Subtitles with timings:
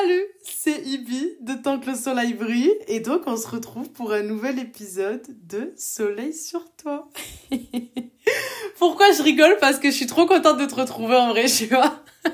[0.00, 4.12] Salut, c'est Ibi de Tant que le soleil brille et donc on se retrouve pour
[4.12, 7.08] un nouvel épisode de Soleil sur toi.
[8.78, 9.56] Pourquoi je rigole?
[9.60, 12.04] Parce que je suis trop contente de te retrouver en vrai, tu vois.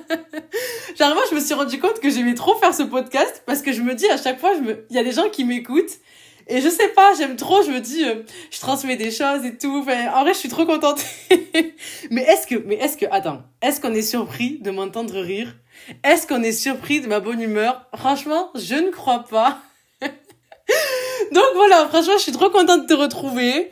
[0.98, 3.72] Genre moi je me suis rendu compte que j'aimais trop faire ce podcast parce que
[3.72, 4.52] je me dis à chaque fois,
[4.90, 6.00] il y a des gens qui m'écoutent
[6.46, 9.56] et je sais pas, j'aime trop, je me dis, euh, je transmets des choses et
[9.56, 9.78] tout.
[9.78, 11.02] En vrai, je suis trop contente.
[12.10, 15.56] mais est-ce que, mais est-ce que, attends, est-ce qu'on est surpris de m'entendre rire?
[16.02, 17.86] Est-ce qu'on est surpris de ma bonne humeur?
[17.94, 19.58] Franchement, je ne crois pas.
[20.02, 23.70] donc voilà, franchement, je suis trop contente de te retrouver.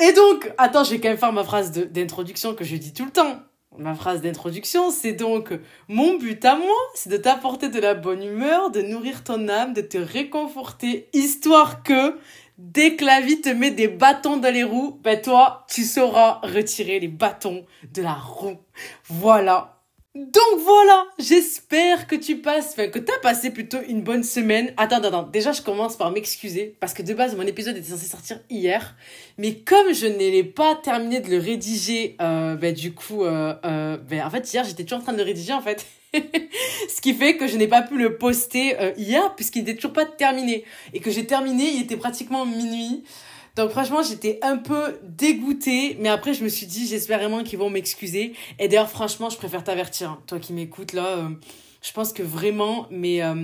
[0.00, 3.04] Et donc, attends, je vais quand même faire ma phrase d'introduction que je dis tout
[3.04, 3.40] le temps.
[3.78, 5.52] Ma phrase d'introduction, c'est donc
[5.88, 9.74] mon but à moi, c'est de t'apporter de la bonne humeur, de nourrir ton âme,
[9.74, 12.16] de te réconforter, histoire que
[12.58, 16.40] dès que la vie te met des bâtons dans les roues, ben toi, tu sauras
[16.42, 18.58] retirer les bâtons de la roue.
[19.04, 19.79] Voilà,
[20.16, 24.72] donc voilà, j'espère que tu passes, enfin que t'as passé plutôt une bonne semaine.
[24.76, 28.06] Attends, attends, déjà je commence par m'excuser parce que de base mon épisode était censé
[28.06, 28.96] sortir hier,
[29.38, 33.98] mais comme je n'ai pas terminé de le rédiger, euh, ben du coup, euh, euh,
[33.98, 35.86] ben en fait hier j'étais toujours en train de le rédiger en fait.
[36.12, 39.92] Ce qui fait que je n'ai pas pu le poster euh, hier puisqu'il n'était toujours
[39.92, 43.04] pas terminé et que j'ai terminé, il était pratiquement minuit.
[43.60, 47.58] Donc franchement, j'étais un peu dégoûtée, mais après je me suis dit, j'espère vraiment qu'ils
[47.58, 48.32] vont m'excuser.
[48.58, 50.22] Et d'ailleurs, franchement, je préfère t'avertir, hein.
[50.26, 51.28] toi qui m'écoutes là, euh,
[51.82, 53.34] je pense que vraiment mes euh,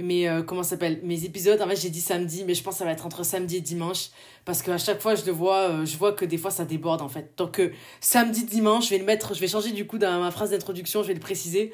[0.00, 0.98] euh, comment s'appelle?
[1.04, 3.24] Mes épisodes en fait j'ai dit samedi mais je pense que ça va être entre
[3.24, 4.08] samedi et dimanche.
[4.44, 7.08] Parce qu'à chaque fois je le vois je vois que des fois ça déborde en
[7.08, 7.30] fait.
[7.36, 7.62] Donc
[8.00, 11.02] samedi dimanche je vais le mettre je vais changer du coup dans ma phrase d'introduction
[11.04, 11.72] je vais le préciser.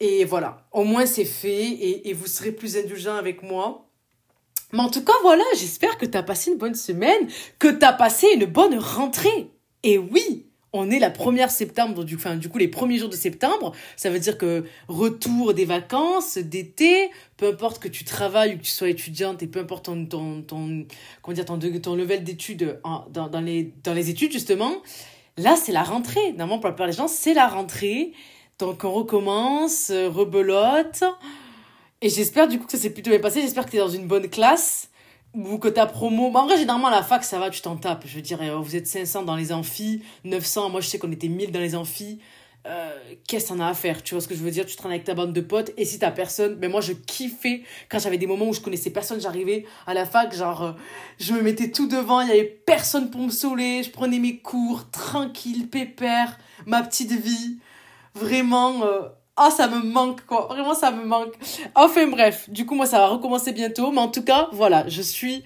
[0.00, 0.66] Et voilà.
[0.72, 1.62] Au moins c'est fait.
[1.62, 3.89] Et, et vous serez plus indulgent avec moi
[4.72, 7.84] mais en tout cas, voilà, j'espère que tu as passé une bonne semaine, que tu
[7.84, 9.50] as passé une bonne rentrée.
[9.82, 13.16] Et oui, on est la première septembre, du, enfin, du coup, les premiers jours de
[13.16, 13.72] septembre.
[13.96, 18.62] Ça veut dire que retour des vacances, d'été, peu importe que tu travailles ou que
[18.62, 20.86] tu sois étudiante et peu importe ton, ton, ton,
[21.22, 24.72] comment dire, ton, ton level d'études dans, dans, les, dans les études, justement.
[25.36, 26.32] Là, c'est la rentrée.
[26.32, 28.12] Normalement, pour la plupart des gens, c'est la rentrée.
[28.58, 31.02] Donc, on recommence, euh, rebelote.
[32.02, 33.42] Et j'espère du coup que ça s'est plutôt bien passé.
[33.42, 34.88] J'espère que tu es dans une bonne classe
[35.34, 36.34] ou que ta promo.
[36.34, 38.04] en vrai, généralement, à la fac, ça va, tu t'en tapes.
[38.06, 40.70] Je veux dire, euh, vous êtes 500 dans les amphis, 900.
[40.70, 42.20] Moi, je sais qu'on était 1000 dans les amphis.
[42.66, 42.90] Euh,
[43.28, 44.02] qu'est-ce qu'on a à faire?
[44.02, 44.64] Tu vois ce que je veux dire?
[44.64, 47.62] Tu traînes avec ta bande de potes et si t'as personne, mais moi je kiffais
[47.88, 50.72] quand j'avais des moments où je connaissais personne, j'arrivais à la fac, genre euh,
[51.18, 54.40] je me mettais tout devant, il y avait personne pour me saouler, je prenais mes
[54.40, 57.60] cours tranquille, pépère, ma petite vie,
[58.14, 58.82] vraiment
[59.42, 60.48] ah, ça me manque, quoi.
[60.50, 61.32] Vraiment, ça me manque.
[61.74, 62.50] Enfin, bref.
[62.50, 63.90] Du coup, moi, ça va recommencer bientôt.
[63.90, 65.44] Mais en tout cas, voilà, je suis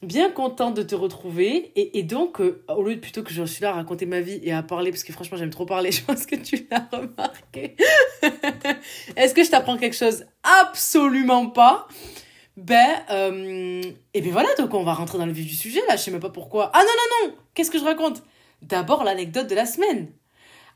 [0.00, 1.70] bien contente de te retrouver.
[1.76, 4.22] Et, et donc, euh, au lieu de plutôt que je suis là à raconter ma
[4.22, 6.88] vie et à parler, parce que franchement, j'aime trop parler, je pense que tu l'as
[6.90, 7.76] remarqué.
[9.16, 10.24] Est-ce que je t'apprends quelque chose?
[10.42, 11.86] Absolument pas.
[12.56, 13.82] Ben, euh,
[14.14, 15.96] et bien voilà, donc on va rentrer dans le vif du sujet, là.
[15.96, 16.70] Je sais même pas pourquoi.
[16.72, 18.22] Ah non, non, non Qu'est-ce que je raconte?
[18.62, 20.08] D'abord, l'anecdote de la semaine.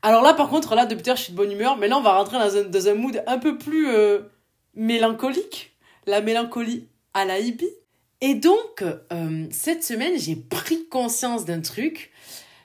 [0.01, 2.01] Alors là, par contre, là, depuis tout je suis de bonne humeur, mais là, on
[2.01, 4.21] va rentrer dans un, dans un mood un peu plus euh,
[4.75, 5.75] mélancolique.
[6.05, 7.69] La mélancolie à la hippie.
[8.21, 12.11] Et donc, euh, cette semaine, j'ai pris conscience d'un truc.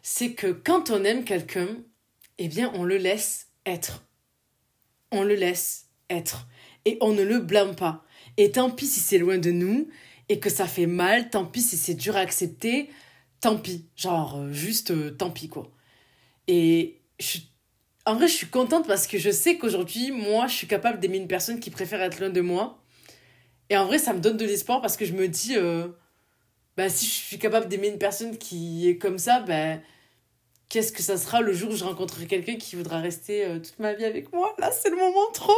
[0.03, 1.69] C'est que quand on aime quelqu'un,
[2.39, 4.05] eh bien, on le laisse être.
[5.11, 6.47] On le laisse être.
[6.84, 8.05] Et on ne le blâme pas.
[8.37, 9.89] Et tant pis si c'est loin de nous
[10.28, 12.91] et que ça fait mal, tant pis si c'est dur à accepter,
[13.41, 13.87] tant pis.
[13.97, 15.71] Genre, euh, juste tant pis, quoi.
[16.49, 17.01] Et
[18.07, 21.19] en vrai, je suis contente parce que je sais qu'aujourd'hui, moi, je suis capable d'aimer
[21.19, 22.79] une personne qui préfère être loin de moi.
[23.71, 25.89] Et en vrai, ça me donne de l'espoir parce que je me dis, euh,
[26.77, 29.79] bah, si je suis capable d'aimer une personne qui est comme ça, bah,
[30.69, 33.79] qu'est-ce que ça sera le jour où je rencontrerai quelqu'un qui voudra rester euh, toute
[33.79, 34.55] ma vie avec moi?
[34.59, 35.57] Là, c'est le moment trop.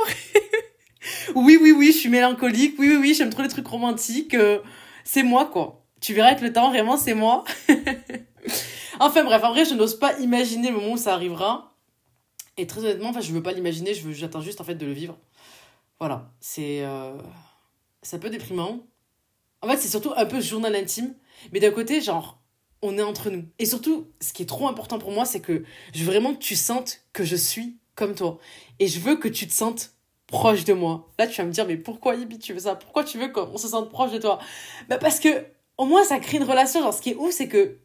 [1.34, 2.76] oui, oui, oui, je suis mélancolique.
[2.78, 4.34] Oui, oui, oui, j'aime trop les trucs romantiques.
[4.34, 4.60] Euh,
[5.02, 5.84] c'est moi, quoi.
[6.00, 7.44] Tu verras avec le temps, vraiment, c'est moi.
[9.00, 11.74] Enfin bref, en vrai, je n'ose pas imaginer le moment où ça arrivera.
[12.56, 14.86] Et très honnêtement, enfin, je veux pas l'imaginer, je veux, j'attends juste en fait de
[14.86, 15.18] le vivre.
[15.98, 17.18] Voilà, c'est euh,
[18.02, 18.80] c'est un peu déprimant.
[19.62, 21.14] En fait, c'est surtout un peu journal intime,
[21.52, 22.40] mais d'un côté, genre,
[22.82, 23.44] on est entre nous.
[23.58, 25.64] Et surtout, ce qui est trop important pour moi, c'est que
[25.94, 28.38] je veux vraiment que tu sentes que je suis comme toi.
[28.78, 29.92] Et je veux que tu te sentes
[30.26, 31.08] proche de moi.
[31.18, 32.74] Là, tu vas me dire, mais pourquoi Yibi, tu veux ça?
[32.74, 34.38] Pourquoi tu veux qu'on se sente proche de toi?
[34.88, 35.46] Bah Parce que,
[35.78, 36.80] au moins, ça crée une relation.
[36.80, 37.78] Genre, ce qui est ouf, c'est que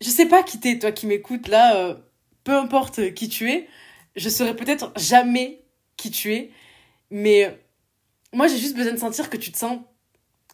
[0.00, 1.94] je sais pas qui t'es, toi qui m'écoutes là, euh,
[2.44, 3.68] peu importe qui tu es,
[4.16, 5.62] je saurais peut-être jamais
[5.96, 6.50] qui tu es,
[7.10, 7.50] mais euh,
[8.32, 9.80] moi j'ai juste besoin de sentir que tu te sens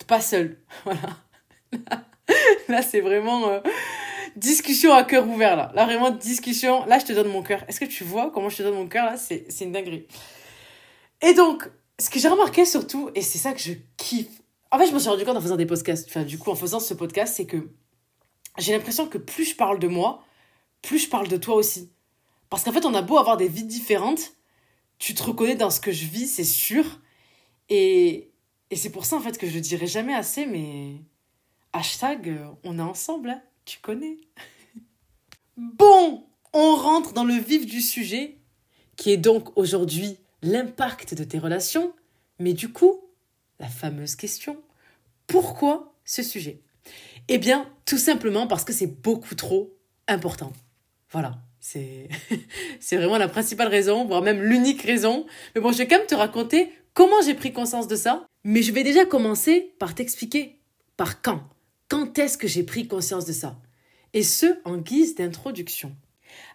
[0.06, 0.58] pas seul.
[0.84, 1.18] Voilà.
[2.68, 3.60] Là, c'est vraiment euh,
[4.34, 5.70] discussion à cœur ouvert là.
[5.74, 6.84] Là vraiment discussion.
[6.86, 7.64] Là je te donne mon cœur.
[7.68, 9.16] Est-ce que tu vois comment je te donne mon cœur là?
[9.16, 10.06] C'est une dinguerie.
[11.22, 11.68] Et donc
[11.98, 14.98] ce que j'ai remarqué surtout, et c'est ça que je kiffe, en fait, je me
[14.98, 17.46] suis rendu compte en faisant des podcasts, enfin, du coup, en faisant ce podcast, c'est
[17.46, 17.68] que
[18.58, 20.24] j'ai l'impression que plus je parle de moi,
[20.82, 21.90] plus je parle de toi aussi.
[22.50, 24.32] Parce qu'en fait, on a beau avoir des vies différentes,
[24.98, 26.84] tu te reconnais dans ce que je vis, c'est sûr.
[27.68, 28.30] Et,
[28.70, 30.96] et c'est pour ça, en fait, que je dirai jamais assez, mais
[31.72, 34.16] hashtag, euh, on est ensemble, hein, tu connais.
[35.56, 38.38] bon, on rentre dans le vif du sujet,
[38.96, 41.92] qui est donc aujourd'hui l'impact de tes relations.
[42.38, 43.00] Mais du coup,
[43.58, 44.56] la fameuse question,
[45.26, 46.60] pourquoi ce sujet?
[47.28, 49.76] Eh bien, tout simplement parce que c'est beaucoup trop
[50.08, 50.52] important.
[51.10, 55.26] Voilà, c'est vraiment la principale raison, voire même l'unique raison.
[55.54, 58.26] Mais bon, je vais quand même te raconter comment j'ai pris conscience de ça.
[58.44, 60.60] Mais je vais déjà commencer par t'expliquer
[60.96, 61.42] par quand.
[61.88, 63.58] Quand est-ce que j'ai pris conscience de ça?
[64.12, 65.94] Et ce, en guise d'introduction.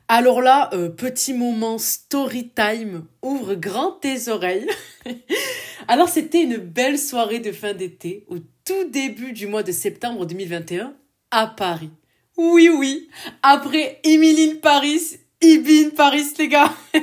[0.08, 4.68] Alors là, euh, petit moment story time, ouvre grand tes oreilles.
[5.88, 8.38] Alors c'était une belle soirée de fin d'été, au
[8.72, 10.94] tout début du mois de septembre 2021,
[11.30, 11.90] à Paris.
[12.38, 13.10] Oui, oui,
[13.44, 16.74] après Emily Paris, Ibin Paris, les gars.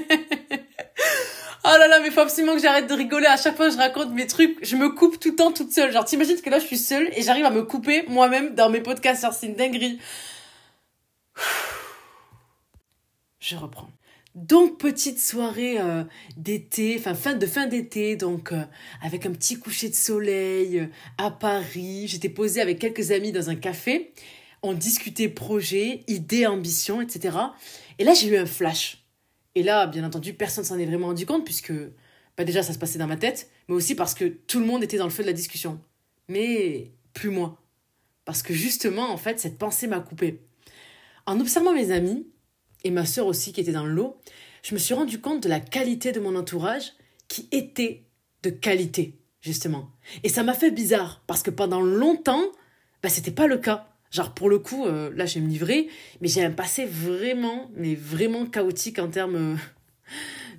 [1.64, 3.26] Oh là là, mais faut absolument que j'arrête de rigoler.
[3.26, 5.70] À chaque fois que je raconte mes trucs, je me coupe tout le temps toute
[5.70, 5.92] seule.
[5.92, 8.80] Genre, t'imagines que là, je suis seule et j'arrive à me couper moi-même dans mes
[8.80, 9.26] podcasts.
[9.32, 9.98] C'est une dinguerie.
[13.40, 13.90] Je reprends.
[14.34, 16.04] Donc petite soirée euh,
[16.36, 18.62] d'été, enfin fin de fin d'été, donc euh,
[19.02, 20.86] avec un petit coucher de soleil euh,
[21.16, 22.06] à Paris.
[22.06, 24.12] J'étais posée avec quelques amis dans un café.
[24.62, 27.36] On discutait projets, idées, ambitions, etc.
[27.98, 29.04] Et là j'ai eu un flash.
[29.54, 31.72] Et là, bien entendu, personne s'en est vraiment rendu compte puisque
[32.36, 34.84] bah déjà ça se passait dans ma tête, mais aussi parce que tout le monde
[34.84, 35.80] était dans le feu de la discussion.
[36.28, 37.60] Mais plus moi.
[38.24, 40.42] Parce que justement, en fait, cette pensée m'a coupé.
[41.26, 42.28] En observant mes amis,
[42.88, 44.16] et ma sœur aussi qui était dans le lot,
[44.62, 46.94] je me suis rendu compte de la qualité de mon entourage
[47.28, 48.06] qui était
[48.42, 49.90] de qualité, justement.
[50.24, 52.44] Et ça m'a fait bizarre, parce que pendant longtemps,
[53.02, 53.88] bah, c'était pas le cas.
[54.10, 55.88] Genre, pour le coup, euh, là, je vais me livrer,
[56.22, 59.56] mais j'ai un passé vraiment, mais vraiment chaotique en termes euh,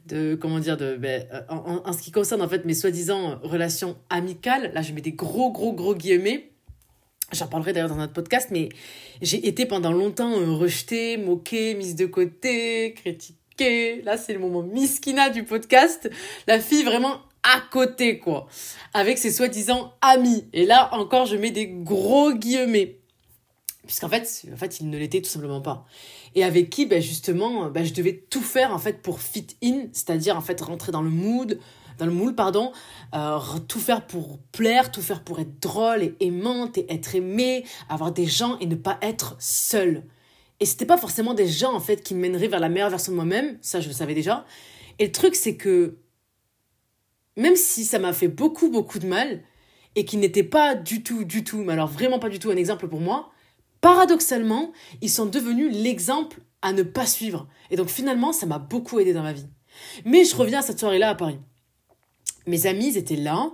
[0.06, 3.40] de, comment dire, de, ben, euh, en, en, ce qui concerne, en fait, mes soi-disant
[3.42, 4.72] relations amicales.
[4.76, 6.49] Là, je mets des gros, gros, gros guillemets.
[7.32, 8.70] J'en parlerai d'ailleurs dans notre podcast, mais
[9.22, 14.02] j'ai été pendant longtemps euh, rejetée, moquée, mise de côté, critiquée.
[14.02, 16.10] Là, c'est le moment miskina du podcast.
[16.48, 18.48] La fille vraiment à côté, quoi.
[18.94, 20.46] Avec ses soi-disant amis.
[20.54, 22.98] Et là, encore, je mets des gros guillemets.
[23.86, 25.86] Puisqu'en fait, en fait, il ne l'était tout simplement pas.
[26.36, 29.88] Et avec qui, ben justement, ben je devais tout faire, en fait, pour fit in,
[29.94, 31.60] c'est-à-dire, en fait, rentrer dans le mood,
[32.00, 32.72] dans le moule, pardon,
[33.14, 33.38] euh,
[33.68, 38.12] tout faire pour plaire, tout faire pour être drôle et aimante et être aimée, avoir
[38.12, 40.04] des gens et ne pas être seule.
[40.60, 43.12] Et c'était pas forcément des gens en fait qui me mèneraient vers la meilleure version
[43.12, 44.46] de moi-même, ça je le savais déjà.
[44.98, 45.98] Et le truc c'est que
[47.38, 49.44] même si ça m'a fait beaucoup beaucoup de mal
[49.96, 52.58] et qui n'était pas du tout du tout, mais alors vraiment pas du tout un
[52.58, 53.30] exemple pour moi,
[53.82, 57.48] paradoxalement, ils sont devenus l'exemple à ne pas suivre.
[57.72, 59.48] Et donc finalement, ça m'a beaucoup aidé dans ma vie.
[60.06, 61.40] Mais je reviens à cette soirée-là à Paris.
[62.50, 63.52] Mes amis étaient là,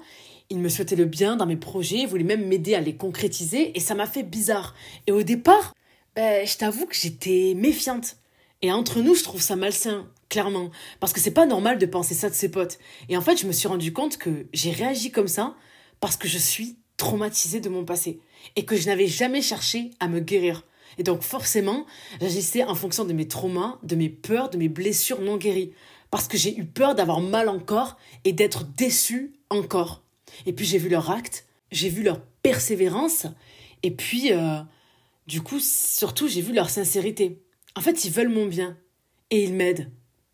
[0.50, 3.78] ils me souhaitaient le bien dans mes projets, ils voulaient même m'aider à les concrétiser,
[3.78, 4.74] et ça m'a fait bizarre.
[5.06, 5.74] Et au départ,
[6.16, 8.16] ben, je t'avoue que j'étais méfiante.
[8.62, 10.72] Et entre nous, je trouve ça malsain, clairement.
[11.02, 12.80] Parce que c'est pas normal de penser ça de ses potes.
[13.10, 15.56] Et en fait, je me suis rendu compte que j'ai réagi comme ça
[16.00, 18.22] parce que je suis traumatisée de mon passé.
[18.56, 20.64] Et que je n'avais jamais cherché à me guérir.
[20.98, 21.86] Et donc forcément,
[22.22, 25.74] j'agissais en fonction de mes traumas, de mes peurs, de mes blessures non guéries
[26.12, 30.04] parce que j'ai eu peur d'avoir mal encore et d'être déçue encore.
[30.46, 33.28] Et puis j'ai vu leur acte, j'ai vu leur persévérance,
[33.84, 34.60] et puis euh,
[35.28, 37.42] du coup, surtout, j'ai vu leur sincérité.
[37.76, 38.78] En fait, ils veulent mon bien,
[39.32, 39.90] et ils m'aident.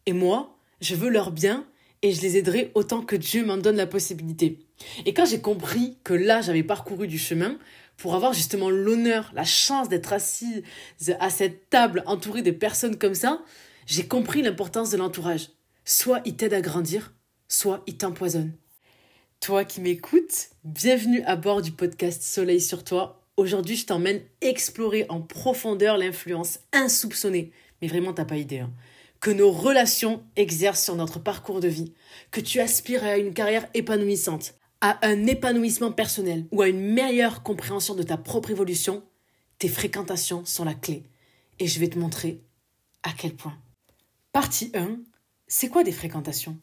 [0.06, 1.66] Et moi, je veux leur bien,
[2.02, 4.60] et je les aiderai autant que Dieu m'en donne la possibilité.
[5.06, 7.58] Et quand j'ai compris que là, j'avais parcouru du chemin,
[7.98, 10.64] pour avoir justement l'honneur, la chance d'être assise
[11.20, 13.42] à cette table entourée de personnes comme ça,
[13.86, 15.50] j'ai compris l'importance de l'entourage.
[15.84, 17.12] Soit il t'aide à grandir,
[17.48, 18.54] soit il t'empoisonne.
[19.40, 23.26] Toi qui m'écoutes, bienvenue à bord du podcast Soleil sur toi.
[23.36, 28.72] Aujourd'hui, je t'emmène explorer en profondeur l'influence insoupçonnée, mais vraiment t'as pas idée, hein,
[29.22, 31.94] que nos relations exercent sur notre parcours de vie,
[32.30, 37.42] que tu aspires à une carrière épanouissante, à un épanouissement personnel ou à une meilleure
[37.42, 39.04] compréhension de ta propre évolution,
[39.58, 41.04] tes fréquentations sont la clé.
[41.58, 42.44] Et je vais te montrer
[43.02, 43.58] à quel point.
[44.32, 45.00] Partie 1
[45.54, 46.58] c'est quoi des fréquentations?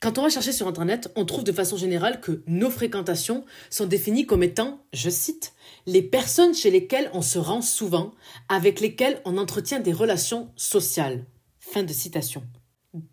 [0.00, 3.86] Quand on va chercher sur Internet, on trouve de façon générale que nos fréquentations sont
[3.86, 5.54] définies comme étant, je cite,
[5.86, 8.12] les personnes chez lesquelles on se rend souvent,
[8.50, 11.24] avec lesquelles on entretient des relations sociales.
[11.58, 12.42] Fin de citation.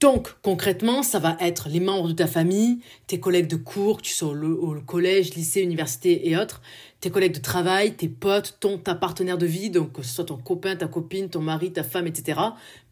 [0.01, 4.03] Donc, concrètement, ça va être les membres de ta famille, tes collègues de cours, que
[4.03, 6.61] tu sois au, collège, lycée, université et autres,
[7.03, 10.23] tes collègues de travail, tes potes, ton, ta partenaire de vie, donc que ce soit
[10.23, 12.39] ton copain, ta copine, ton mari, ta femme, etc.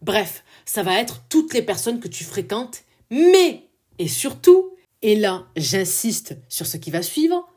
[0.02, 5.48] Bref, ça va être toutes les personnes que tu fréquentes, mais, et surtout, et là,
[5.56, 7.48] j'insiste sur ce qui va suivre,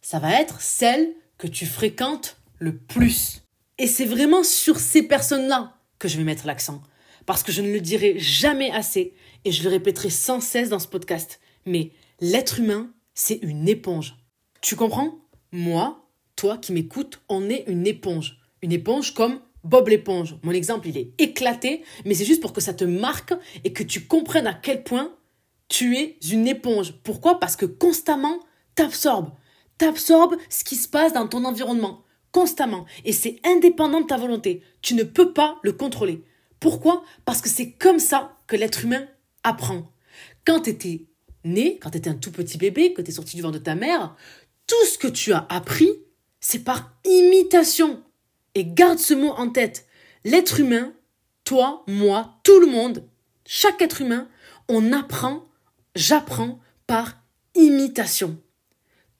[0.00, 3.42] ça va être celles que tu fréquentes le plus.
[3.76, 6.82] Et c'est vraiment sur ces personnes-là que je vais mettre l'accent
[7.26, 9.12] parce que je ne le dirai jamais assez
[9.44, 11.38] et je le répéterai sans cesse dans ce podcast.
[11.66, 14.16] Mais l'être humain, c'est une éponge.
[14.62, 15.18] Tu comprends?
[15.52, 18.38] Moi, toi qui m'écoutes, on est une éponge.
[18.62, 20.36] Une éponge comme Bob l'éponge.
[20.42, 23.82] Mon exemple, il est éclaté, mais c'est juste pour que ça te marque et que
[23.82, 25.14] tu comprennes à quel point
[25.68, 26.94] tu es une éponge.
[27.02, 27.40] Pourquoi?
[27.40, 28.40] Parce que constamment,
[28.74, 29.30] t'absorbes.
[29.76, 32.04] T'absorbes ce qui se passe dans ton environnement.
[32.32, 32.84] Constamment.
[33.04, 34.62] Et c'est indépendant de ta volonté.
[34.82, 36.22] Tu ne peux pas le contrôler.
[36.60, 37.04] Pourquoi?
[37.24, 39.06] Parce que c'est comme ça que l'être humain
[39.44, 39.92] apprend.
[40.44, 41.06] Quand tu étais
[41.44, 43.64] né, quand tu étais un tout petit bébé, que tu es sorti du ventre de
[43.64, 44.16] ta mère,
[44.68, 45.90] tout ce que tu as appris,
[46.38, 48.00] c'est par imitation.
[48.54, 49.86] Et garde ce mot en tête.
[50.24, 50.92] L'être humain,
[51.44, 53.04] toi, moi, tout le monde,
[53.44, 54.28] chaque être humain,
[54.68, 55.48] on apprend,
[55.96, 57.14] j'apprends par
[57.56, 58.38] imitation.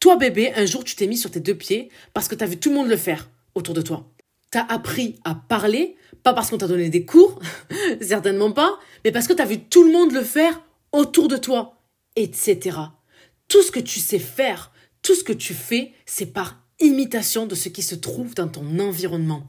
[0.01, 2.47] Toi, bébé, un jour, tu t'es mis sur tes deux pieds parce que tu as
[2.47, 4.09] vu tout le monde le faire autour de toi.
[4.53, 7.39] Tu as appris à parler pas parce qu'on t'a donné des cours,
[8.01, 10.63] certainement pas, mais parce que tu as vu tout le monde le faire
[10.93, 11.81] autour de toi,
[12.17, 12.77] etc.
[13.49, 17.55] Tout ce que tu sais faire, tout ce que tu fais, c'est par imitation de
[17.55, 19.47] ce qui se trouve dans ton environnement.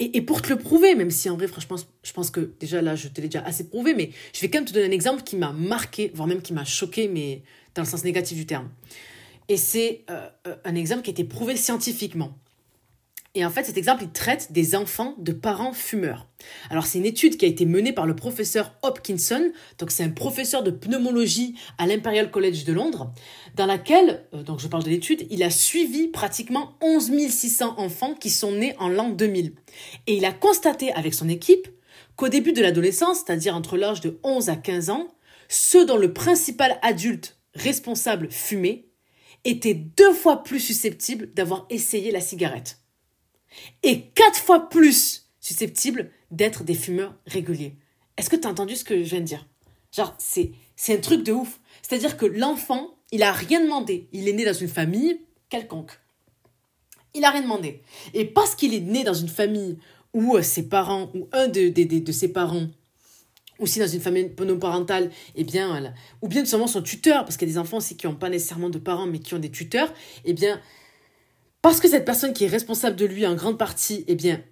[0.00, 2.96] Et, pour te le prouver, même si en vrai, franchement, je pense que déjà là,
[2.96, 5.22] je te l'ai déjà assez prouvé, mais je vais quand même te donner un exemple
[5.22, 7.42] qui m'a marqué, voire même qui m'a choqué, mais
[7.76, 8.70] dans le sens négatif du terme.
[9.48, 12.36] Et c'est euh, euh, un exemple qui a été prouvé scientifiquement.
[13.36, 16.28] Et en fait, cet exemple, il traite des enfants de parents fumeurs.
[16.70, 20.10] Alors, c'est une étude qui a été menée par le professeur Hopkinson, donc c'est un
[20.10, 23.12] professeur de pneumologie à l'Imperial College de Londres,
[23.56, 28.14] dans laquelle, euh, donc je parle de l'étude, il a suivi pratiquement 11 600 enfants
[28.14, 29.54] qui sont nés en l'an 2000.
[30.06, 31.66] Et il a constaté avec son équipe
[32.14, 35.08] qu'au début de l'adolescence, c'est-à-dire entre l'âge de 11 à 15 ans,
[35.48, 38.86] ceux dont le principal adulte responsable fumait
[39.44, 42.83] étaient deux fois plus susceptibles d'avoir essayé la cigarette
[43.82, 47.76] et quatre fois plus susceptibles d'être des fumeurs réguliers.
[48.16, 49.46] Est-ce que tu as entendu ce que je viens de dire?
[49.92, 50.52] Genre, c'est,
[50.88, 51.60] un truc de ouf.
[51.82, 54.08] C'est-à-dire que l'enfant, il a rien demandé.
[54.12, 55.92] Il est né dans une famille quelconque.
[57.14, 57.82] Il a rien demandé.
[58.12, 59.78] Et parce qu'il est né dans une famille
[60.12, 62.66] où euh, ses parents, ou un de, de, ses parents,
[63.60, 67.50] aussi dans une famille monoparentale, eh bien, ou bien seulement son tuteur, parce qu'il y
[67.50, 69.92] a des enfants aussi qui n'ont pas nécessairement de parents, mais qui ont des tuteurs,
[70.24, 70.60] eh bien,
[71.64, 74.44] parce que cette personne qui est responsable de lui en grande partie, eh bien,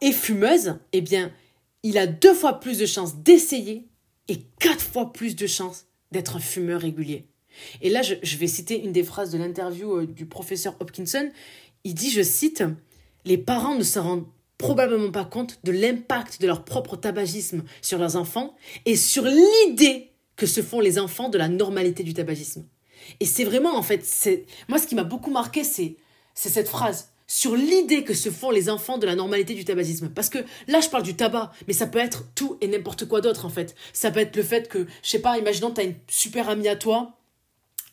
[0.00, 1.32] est fumeuse, eh bien,
[1.82, 3.88] il a deux fois plus de chances d'essayer
[4.28, 7.26] et quatre fois plus de chances d'être un fumeur régulier.
[7.80, 11.28] Et là, je, vais citer une des phrases de l'interview euh, du professeur Hopkinson.
[11.82, 12.62] Il dit, je cite,
[13.24, 17.98] Les parents ne se rendent probablement pas compte de l'impact de leur propre tabagisme sur
[17.98, 18.54] leurs enfants
[18.86, 22.64] et sur l'idée que se font les enfants de la normalité du tabagisme.
[23.20, 25.96] Et c'est vraiment, en fait, c'est moi, ce qui m'a beaucoup marqué, c'est
[26.34, 30.10] cette phrase sur l'idée que se font les enfants de la normalité du tabagisme.
[30.10, 33.22] Parce que là, je parle du tabac, mais ça peut être tout et n'importe quoi
[33.22, 33.74] d'autre, en fait.
[33.94, 36.68] Ça peut être le fait que, je sais pas, imaginons, tu as une super amie
[36.68, 37.16] à toi,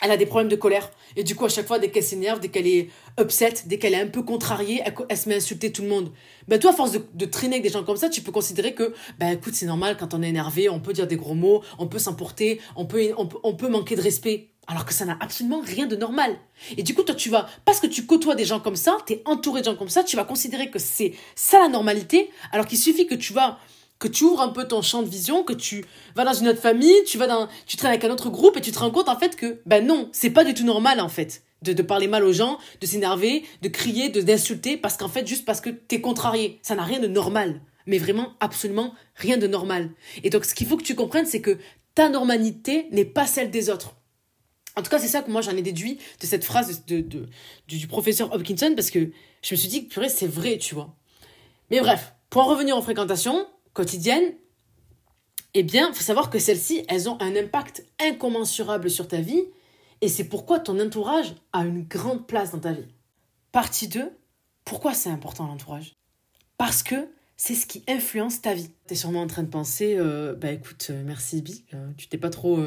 [0.01, 0.92] elle a des problèmes de colère.
[1.16, 3.94] Et du coup, à chaque fois, dès qu'elle s'énerve, dès qu'elle est upset, dès qu'elle
[3.94, 6.12] est un peu contrariée, elle, se met à insulter tout le monde.
[6.50, 8.94] Ben, toi, à force de, traîner avec des gens comme ça, tu peux considérer que,
[9.20, 11.88] ben, écoute, c'est normal, quand on est énervé, on peut dire des gros mots, on
[11.88, 14.50] peut s'emporter, on peut, on peut manquer de respect.
[14.70, 16.38] Alors que ça n'a absolument rien de normal.
[16.78, 19.14] Et du coup, toi, tu vas, parce que tu côtoies des gens comme ça, tu
[19.14, 22.68] es entouré de gens comme ça, tu vas considérer que c'est ça la normalité, alors
[22.68, 23.58] qu'il suffit que tu vas,
[23.98, 25.84] que tu ouvres un peu ton champ de vision, que tu
[26.16, 28.62] vas dans une autre famille, tu vas dans, tu traînes avec un autre groupe et
[28.62, 31.10] tu te rends compte, en fait, que, ben non, c'est pas du tout normal, en
[31.10, 31.42] fait.
[31.64, 35.26] De, de parler mal aux gens, de s'énerver, de crier, de d'insulter, parce qu'en fait,
[35.26, 36.60] juste parce que t'es contrarié.
[36.62, 37.60] Ça n'a rien de normal.
[37.88, 39.90] Mais vraiment, absolument rien de normal.
[40.24, 41.58] Et donc, ce qu'il faut que tu comprennes, c'est que
[41.96, 43.96] ta normalité n'est pas celle des autres.
[44.76, 47.02] En tout cas, c'est ça que moi j'en ai déduit de cette phrase de,
[47.68, 49.12] du, professeur Hopkinson parce que
[49.42, 50.96] je me suis dit que purée, c'est vrai, tu vois.
[51.70, 54.34] Mais bref, pour en revenir aux fréquentations quotidiennes,
[55.54, 59.44] eh bien, faut savoir que celles-ci, elles ont un impact incommensurable sur ta vie
[60.02, 62.88] et c'est pourquoi ton entourage a une grande place dans ta vie.
[63.52, 64.12] Partie 2,
[64.64, 65.96] pourquoi c'est important l'entourage?
[66.58, 67.10] Parce que
[67.41, 68.69] c'est ce qui influence ta vie.
[68.88, 72.08] Tu es sûrement en train de penser, euh, bah écoute, euh, merci Bi, euh, tu
[72.08, 72.60] t'es pas trop,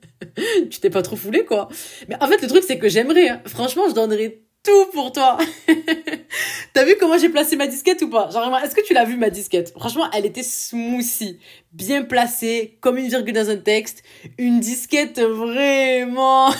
[0.70, 1.68] tu t'es pas trop foulé quoi.
[2.08, 3.40] Mais en fait le truc c'est que j'aimerais, hein.
[3.46, 5.38] franchement je donnerais tout pour toi,
[6.72, 8.30] T'as vu comment j'ai placé ma disquette ou pas?
[8.30, 9.70] Genre, est-ce que tu l'as vu ma disquette?
[9.70, 11.40] Franchement, elle était smoothie,
[11.72, 14.04] bien placée, comme une virgule dans un texte.
[14.38, 16.50] Une disquette vraiment...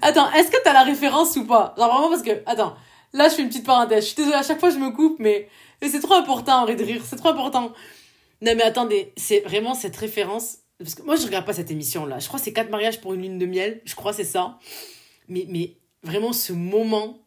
[0.00, 1.74] attends, est-ce que t'as la référence ou pas?
[1.76, 2.42] Genre vraiment parce que...
[2.46, 2.74] Attends,
[3.12, 4.04] là je fais une petite parenthèse.
[4.04, 5.48] Je suis désolée, à chaque fois je me coupe, mais,
[5.82, 7.02] mais c'est trop important en vrai de rire.
[7.04, 7.72] C'est trop important.
[8.42, 10.58] Non mais attendez, c'est vraiment cette référence.
[10.78, 12.18] Parce que moi je regarde pas cette émission là.
[12.18, 13.82] Je crois que c'est 4 mariages pour une lune de miel.
[13.84, 14.58] Je crois c'est ça.
[15.28, 17.20] Mais, mais vraiment ce moment,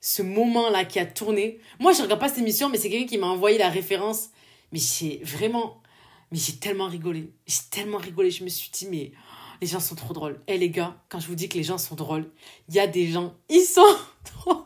[0.00, 1.60] ce moment-là qui a tourné.
[1.78, 4.30] Moi, je regarde pas cette émission, mais c'est quelqu'un qui m'a envoyé la référence.
[4.72, 5.82] Mais j'ai vraiment,
[6.30, 7.32] mais j'ai tellement rigolé.
[7.46, 8.30] J'ai tellement rigolé.
[8.30, 9.12] Je me suis dit, mais
[9.60, 10.40] les gens sont trop drôles.
[10.46, 12.30] Eh les gars, quand je vous dis que les gens sont drôles,
[12.68, 14.64] il y a des gens, ils sont trop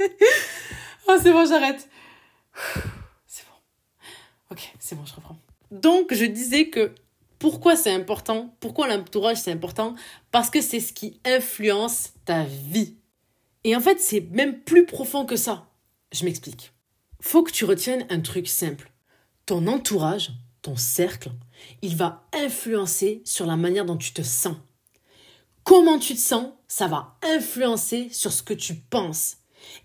[1.08, 1.88] oh, c'est bon, j'arrête.
[3.26, 3.54] C'est bon.
[4.50, 5.38] Ok, c'est bon, je reprends.
[5.70, 6.92] Donc, je disais que
[7.38, 9.94] pourquoi c'est important Pourquoi l'entourage c'est important?
[10.30, 12.96] Parce que c'est ce qui influence ta vie.
[13.64, 15.66] Et en fait, c'est même plus profond que ça.
[16.12, 16.72] Je m'explique.
[17.20, 18.90] Faut que tu retiennes un truc simple.
[19.46, 21.30] Ton entourage, ton cercle,
[21.82, 24.56] il va influencer sur la manière dont tu te sens.
[25.64, 29.38] Comment tu te sens, ça va influencer sur ce que tu penses.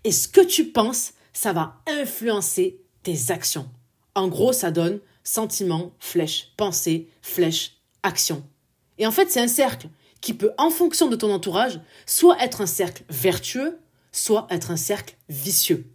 [0.04, 3.68] Et ce que tu penses, ça va influencer tes actions.
[4.14, 8.44] En gros, ça donne sentiment, flèche, pensée, flèche, action.
[8.98, 9.88] Et en fait, c'est un cercle
[10.20, 13.78] qui peut, en fonction de ton entourage, soit être un cercle vertueux,
[14.12, 15.86] soit être un cercle vicieux.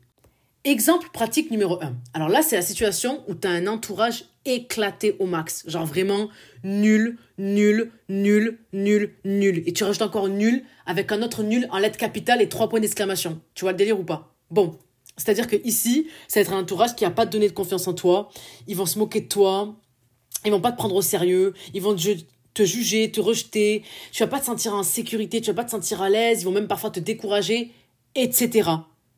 [0.64, 1.96] Exemple pratique numéro 1.
[2.14, 5.64] Alors là, c'est la situation où tu as un entourage éclaté au max.
[5.68, 6.30] Genre vraiment
[6.64, 9.64] nul, nul, nul, nul, nul.
[9.66, 12.80] Et tu rajoutes encore nul avec un autre nul en lettres capitales et trois points
[12.80, 13.42] d'exclamation.
[13.56, 14.36] Tu vois le délire ou pas?
[14.52, 14.78] Bon,
[15.18, 17.94] c'est-à-dire que ici, ça va être un entourage qui n'a pas donné de confiance en
[17.94, 18.30] toi.
[18.68, 19.76] Ils vont se moquer de toi.
[20.46, 21.56] Ils vont pas te prendre au sérieux.
[21.74, 23.82] Ils vont te juger, te rejeter.
[24.12, 25.42] Tu vas pas te sentir en sécurité.
[25.42, 26.42] Tu vas pas te sentir à l'aise.
[26.42, 27.72] Ils vont même parfois te décourager,
[28.14, 28.70] etc.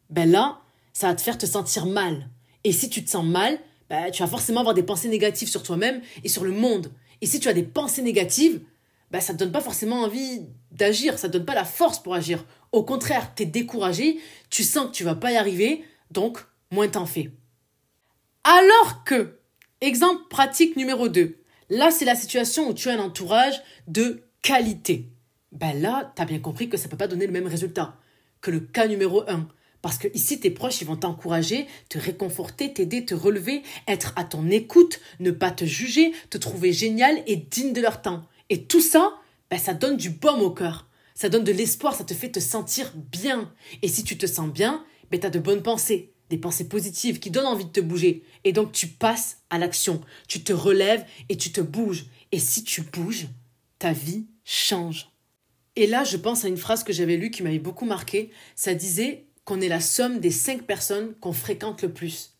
[0.10, 0.62] Ben là,
[0.94, 2.30] ça va te faire te sentir mal.
[2.64, 3.60] Et si tu te sens mal,
[3.90, 6.92] ben, tu vas forcément avoir des pensées négatives sur toi-même et sur le monde.
[7.22, 8.62] Et si tu as des pensées négatives,
[9.12, 11.66] ben, ça ne te donne pas forcément envie d'agir, ça ne te donne pas la
[11.66, 12.46] force pour agir.
[12.72, 16.40] Au contraire, tu es découragé, tu sens que tu vas pas y arriver, donc
[16.72, 17.32] moins t'en fais.
[18.44, 19.40] Alors que,
[19.82, 21.38] exemple pratique numéro 2,
[21.70, 25.10] là c'est la situation où tu as un entourage de qualité.
[25.52, 27.96] Ben là, tu as bien compris que ça ne peut pas donner le même résultat
[28.42, 29.48] que le cas numéro 1.
[29.84, 34.24] Parce que ici, tes proches, ils vont t'encourager, te réconforter, t'aider, te relever, être à
[34.24, 38.24] ton écoute, ne pas te juger, te trouver génial et digne de leur temps.
[38.50, 39.14] Et tout ça,
[39.52, 40.88] ben, ça donne du baume au cœur.
[41.16, 43.54] Ça donne de l'espoir, ça te fait te sentir bien.
[43.82, 47.20] Et si tu te sens bien, ben, tu as de bonnes pensées, des pensées positives
[47.20, 48.24] qui donnent envie de te bouger.
[48.46, 52.06] Et donc tu passes à l'action, tu te relèves et tu te bouges.
[52.32, 53.28] Et si tu bouges,
[53.80, 55.10] ta vie change.
[55.76, 58.32] Et là, je pense à une phrase que j'avais lue qui m'avait beaucoup marqué.
[58.56, 62.34] Ça disait qu'on est la somme des cinq personnes qu'on fréquente le plus.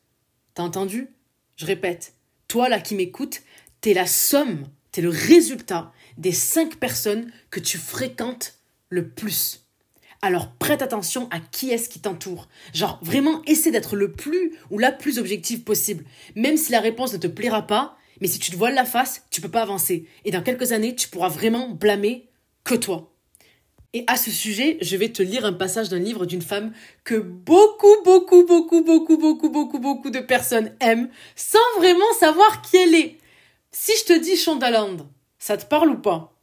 [0.54, 1.10] T'as entendu?
[1.58, 2.14] Je répète.
[2.48, 3.42] Toi, là, qui m'écoutes,
[3.82, 8.56] t'es la somme, t'es le résultat des cinq personnes que tu fréquentes
[8.90, 9.62] le plus.
[10.22, 12.48] Alors prête attention à qui est-ce qui t'entoure.
[12.74, 16.06] Genre vraiment essaie d'être le plus ou la plus objective possible.
[16.36, 19.26] Même si la réponse ne te plaira pas, mais si tu te voiles la face,
[19.32, 20.08] tu peux pas avancer.
[20.24, 22.30] Et dans quelques années, tu pourras vraiment blâmer
[22.64, 23.13] que toi.
[23.96, 27.16] Et à ce sujet, je vais te lire un passage d'un livre d'une femme que
[27.16, 32.96] beaucoup, beaucoup, beaucoup, beaucoup, beaucoup, beaucoup, beaucoup de personnes aiment, sans vraiment savoir qui elle
[32.96, 33.18] est.
[33.72, 34.98] Si je te dis Shondaland,
[35.38, 36.36] ça te parle ou pas?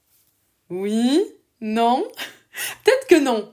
[0.69, 1.25] Oui?
[1.61, 2.07] Non?
[2.85, 3.53] Peut-être que non.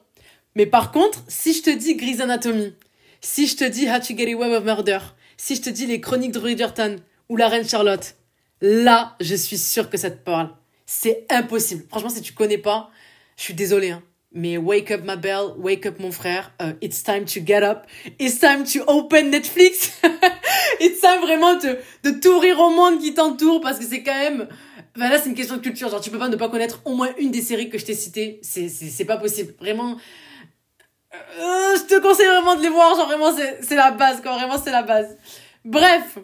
[0.54, 2.74] Mais par contre, si je te dis Grey's Anatomy,
[3.20, 5.00] si je te dis How to Get Away with Murder,
[5.38, 6.98] si je te dis les chroniques de Bridgerton
[7.30, 8.16] ou la reine Charlotte,
[8.62, 10.52] là, je suis sûre que ça te parle.
[10.86, 11.86] C'est impossible.
[11.90, 12.92] Franchement, si tu connais pas,
[13.38, 14.04] je suis désolée, hein.
[14.34, 17.88] Mais wake up ma belle, wake up mon frère, uh, it's time to get up,
[18.20, 19.94] it's time to open Netflix,
[20.82, 24.50] it's time vraiment de, de t'ouvrir au monde qui t'entoure parce que c'est quand même,
[24.96, 26.94] ben là c'est une question de culture, genre tu peux pas ne pas connaître au
[26.94, 29.98] moins une des séries que je t'ai citées, c'est, c'est, c'est pas possible, vraiment,
[31.16, 34.62] euh, je te conseille vraiment de les voir, genre vraiment c'est la base quoi, vraiment
[34.62, 35.18] c'est la base.
[35.64, 36.18] Bref,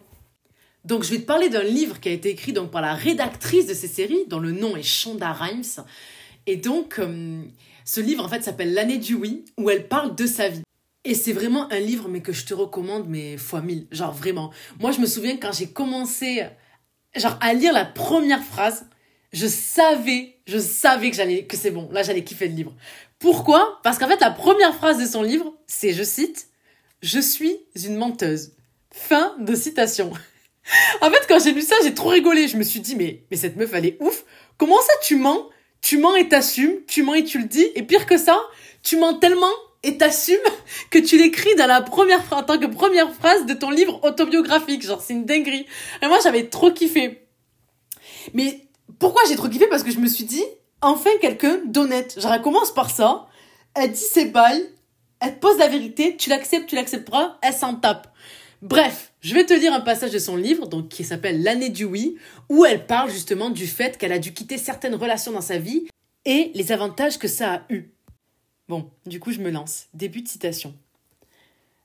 [0.84, 3.66] donc je vais te parler d'un livre qui a été écrit donc par la rédactrice
[3.66, 5.84] de ces séries, dont le nom est Shonda Rhimes.
[6.46, 7.44] Et donc euh,
[7.86, 10.64] ce livre en fait s'appelle L'année du oui, où elle parle de sa vie.
[11.06, 14.52] Et c'est vraiment un livre mais que je te recommande mais fois mille, genre vraiment.
[14.80, 16.44] Moi je me souviens quand j'ai commencé
[17.16, 18.86] genre à lire la première phrase,
[19.32, 22.74] je savais, je savais que j'allais que c'est bon, là j'allais kiffer le livre.
[23.24, 23.80] Pourquoi?
[23.84, 26.50] Parce qu'en fait, la première phrase de son livre, c'est, je cite,
[27.02, 28.52] Je suis une menteuse.
[28.92, 30.12] Fin de citation.
[31.02, 32.50] en fait, quand j'ai lu ça, j'ai trop rigolé.
[32.50, 34.26] Je me suis dit, mais, mais cette meuf, elle est ouf.
[34.58, 35.50] Comment ça, tu mens?
[35.84, 38.42] Tu mens et t'assumes, tu mens et tu le dis, et pire que ça,
[38.82, 39.52] tu mens tellement
[39.84, 40.38] et t'assumes
[40.90, 44.82] que tu l'écris dans la première en tant que première phrase de ton livre autobiographique.
[44.82, 45.68] Genre, c'est une dinguerie.
[46.02, 47.28] Et moi, j'avais trop kiffé.
[48.34, 48.66] Mais
[48.98, 49.68] pourquoi j'ai trop kiffé?
[49.68, 50.44] Parce que je me suis dit,
[50.82, 52.18] enfin quelqu'un d'honnête.
[52.18, 53.28] Genre, elle commence par ça,
[53.76, 54.66] elle dit ses bails,
[55.20, 58.08] elle pose la vérité, tu l'acceptes, tu l'acceptes pas, elle s'en tape.
[58.64, 62.16] Bref, je vais te lire un passage de son livre, qui s'appelle L'année du oui,
[62.48, 65.86] où elle parle justement du fait qu'elle a dû quitter certaines relations dans sa vie
[66.24, 67.92] et les avantages que ça a eu.
[68.70, 69.88] Bon, du coup, je me lance.
[69.94, 70.74] Début de citation.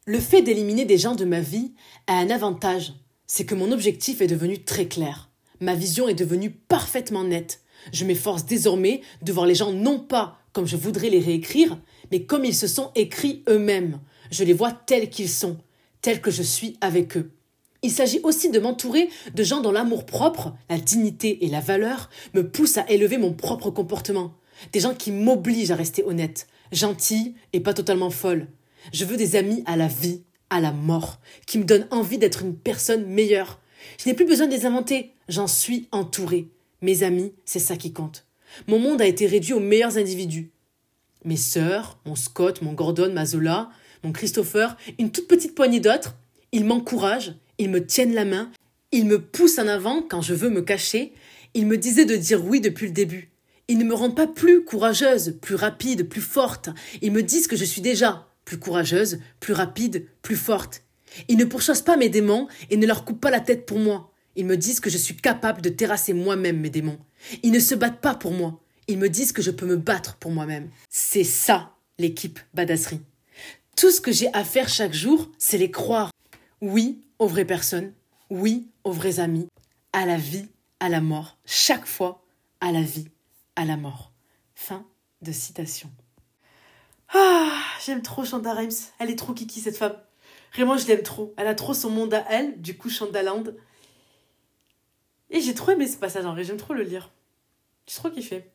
[0.06, 1.72] Le fait d'éliminer des gens de ma vie
[2.06, 2.92] a un avantage,
[3.26, 5.30] c'est que mon objectif est devenu très clair.
[5.58, 7.62] Ma vision est devenue parfaitement nette.
[7.92, 11.76] Je m'efforce désormais de voir les gens non pas comme je voudrais les réécrire,
[12.12, 13.98] mais comme ils se sont écrits eux-mêmes.
[14.30, 15.58] Je les vois tels qu'ils sont,
[16.00, 17.30] tel que je suis avec eux.
[17.82, 22.10] Il s'agit aussi de m'entourer de gens dont l'amour propre, la dignité et la valeur
[22.34, 24.34] me poussent à élever mon propre comportement.
[24.72, 28.48] Des gens qui m'obligent à rester honnête, gentille et pas totalement folle.
[28.92, 32.42] Je veux des amis à la vie, à la mort, qui me donnent envie d'être
[32.42, 33.60] une personne meilleure.
[34.02, 36.48] Je n'ai plus besoin de les inventer, j'en suis entouré.
[36.82, 38.26] Mes amis, c'est ça qui compte.
[38.66, 40.50] Mon monde a été réduit aux meilleurs individus.
[41.24, 43.70] Mes sœurs, mon Scott, mon Gordon, ma Zola,
[44.02, 46.16] mon Christopher, une toute petite poignée d'autres,
[46.52, 48.50] ils m'encouragent, ils me tiennent la main,
[48.92, 51.12] ils me poussent en avant quand je veux me cacher,
[51.54, 53.30] ils me disaient de dire oui depuis le début.
[53.68, 56.70] Ils ne me rendent pas plus courageuse, plus rapide, plus forte.
[57.02, 60.82] Ils me disent que je suis déjà plus courageuse, plus rapide, plus forte.
[61.28, 64.10] Ils ne pourchassent pas mes démons et ne leur coupent pas la tête pour moi.
[64.36, 66.98] Ils me disent que je suis capable de terrasser moi-même mes démons.
[67.42, 68.60] Ils ne se battent pas pour moi.
[68.86, 70.70] Ils me disent que je peux me battre pour moi-même.
[70.88, 73.00] C'est ça, l'équipe Badasserie.
[73.78, 76.10] Tout ce que j'ai à faire chaque jour, c'est les croire.
[76.60, 77.92] Oui aux vraies personnes,
[78.28, 79.46] oui aux vrais amis,
[79.92, 80.48] à la vie,
[80.80, 82.24] à la mort, chaque fois
[82.60, 83.06] à la vie,
[83.54, 84.10] à la mort.
[84.56, 84.84] Fin
[85.22, 85.92] de citation.
[87.14, 87.52] Ah,
[87.86, 88.72] j'aime trop Chanda Rhimes.
[88.98, 89.96] Elle est trop kiki cette femme.
[90.54, 91.32] Vraiment, je l'aime trop.
[91.36, 93.44] Elle a trop son monde à elle, du coup Chandaland.
[95.30, 97.12] Et j'ai trop aimé ce passage en vrai, j'aime trop le lire.
[97.86, 98.50] J'ai trop kiffé.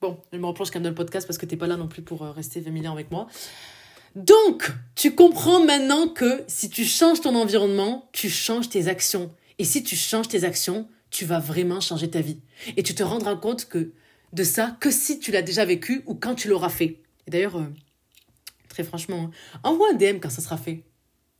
[0.00, 1.86] Bon, je me replonge quand même dans le podcast parce que t'es pas là non
[1.86, 3.28] plus pour euh, rester 20 000 ans avec moi.
[4.14, 9.34] Donc, tu comprends maintenant que si tu changes ton environnement, tu changes tes actions.
[9.58, 12.40] Et si tu changes tes actions, tu vas vraiment changer ta vie.
[12.76, 13.92] Et tu te rendras compte que
[14.32, 17.00] de ça que si tu l'as déjà vécu ou quand tu l'auras fait.
[17.26, 17.66] Et d'ailleurs, euh,
[18.68, 20.84] très franchement, hein, envoie un DM quand ça sera fait.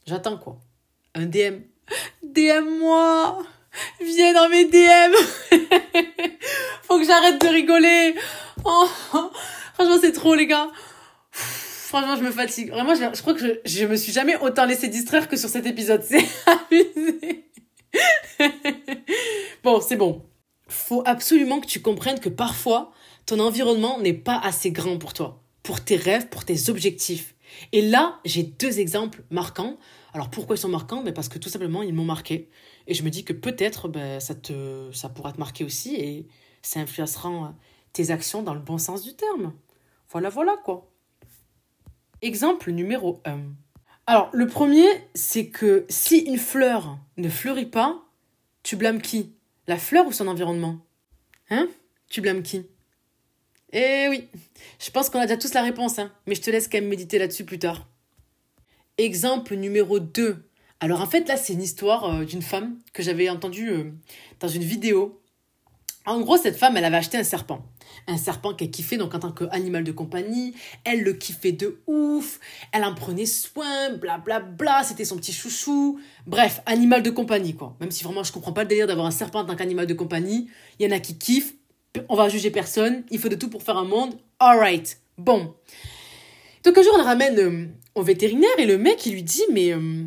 [0.07, 0.61] J'attends quoi
[1.15, 1.61] Un DM.
[2.23, 3.43] DM-moi
[4.01, 5.13] Viens dans mes DM
[6.83, 8.15] Faut que j'arrête de rigoler
[8.57, 10.71] Franchement, c'est trop, les gars
[11.95, 12.71] franchement, je me fatigue.
[12.71, 15.65] Vraiment, je, crois que je, je, me suis jamais autant laissé distraire que sur cet
[15.67, 16.03] épisode.
[16.09, 17.51] C'est abusé.
[19.63, 20.23] bon, c'est bon.
[20.67, 22.91] Faut absolument que tu comprennes que parfois,
[23.27, 27.37] ton environnement n'est pas assez grand pour toi, pour tes rêves, pour tes objectifs.
[27.71, 29.77] Et là, j'ai deux exemples marquants.
[30.15, 31.03] Alors pourquoi ils sont marquants?
[31.05, 32.51] Mais Parce que tout simplement, ils m'ont marqué.
[32.89, 36.27] Et je me dis que peut-être ben, ça, te, ça pourra te marquer aussi et
[36.61, 37.55] ça influencera
[37.93, 39.53] tes actions dans le bon sens du terme.
[40.11, 40.91] Voilà, voilà quoi.
[42.25, 43.39] Exemple numéro 1.
[44.07, 48.03] Alors, le premier, c'est que si une fleur ne fleurit pas,
[48.63, 49.35] tu blâmes qui?
[49.67, 50.79] La fleur ou son environnement?
[51.51, 51.69] Hein?
[52.09, 52.65] Tu blâmes qui?
[53.75, 54.27] Eh oui,
[54.79, 56.89] je pense qu'on a déjà tous la réponse, hein, mais je te laisse quand même
[56.89, 57.87] méditer là-dessus plus tard.
[58.97, 60.49] Exemple numéro 2.
[60.81, 63.93] Alors en fait, là, c'est une histoire euh, d'une femme que j'avais entendue euh,
[64.41, 65.21] dans une vidéo
[66.07, 67.63] en gros, cette femme, elle avait acheté un serpent.
[68.07, 70.55] Un serpent qu'elle kiffait donc en tant qu'animal de compagnie.
[70.85, 72.41] Elle le kiffait de ouf.
[72.73, 74.41] Elle en prenait soin, blablabla.
[74.41, 75.99] Bla, bla, C'était son petit chouchou.
[76.27, 77.75] Bref, animal de compagnie, quoi.
[77.81, 79.95] Même si vraiment je comprends pas le délire d'avoir un serpent en tant qu'animal de
[79.95, 80.51] compagnie.
[80.79, 81.55] Il y en a qui kiffent.
[82.11, 83.05] On va juger personne.
[83.11, 84.15] Il faut de tout pour faire un monde.
[84.39, 85.01] Alright.
[85.17, 85.55] Bon.
[86.65, 89.45] Donc un jour, on le ramène euh, au vétérinaire et le mec, il lui dit
[89.53, 90.05] Mais, euh,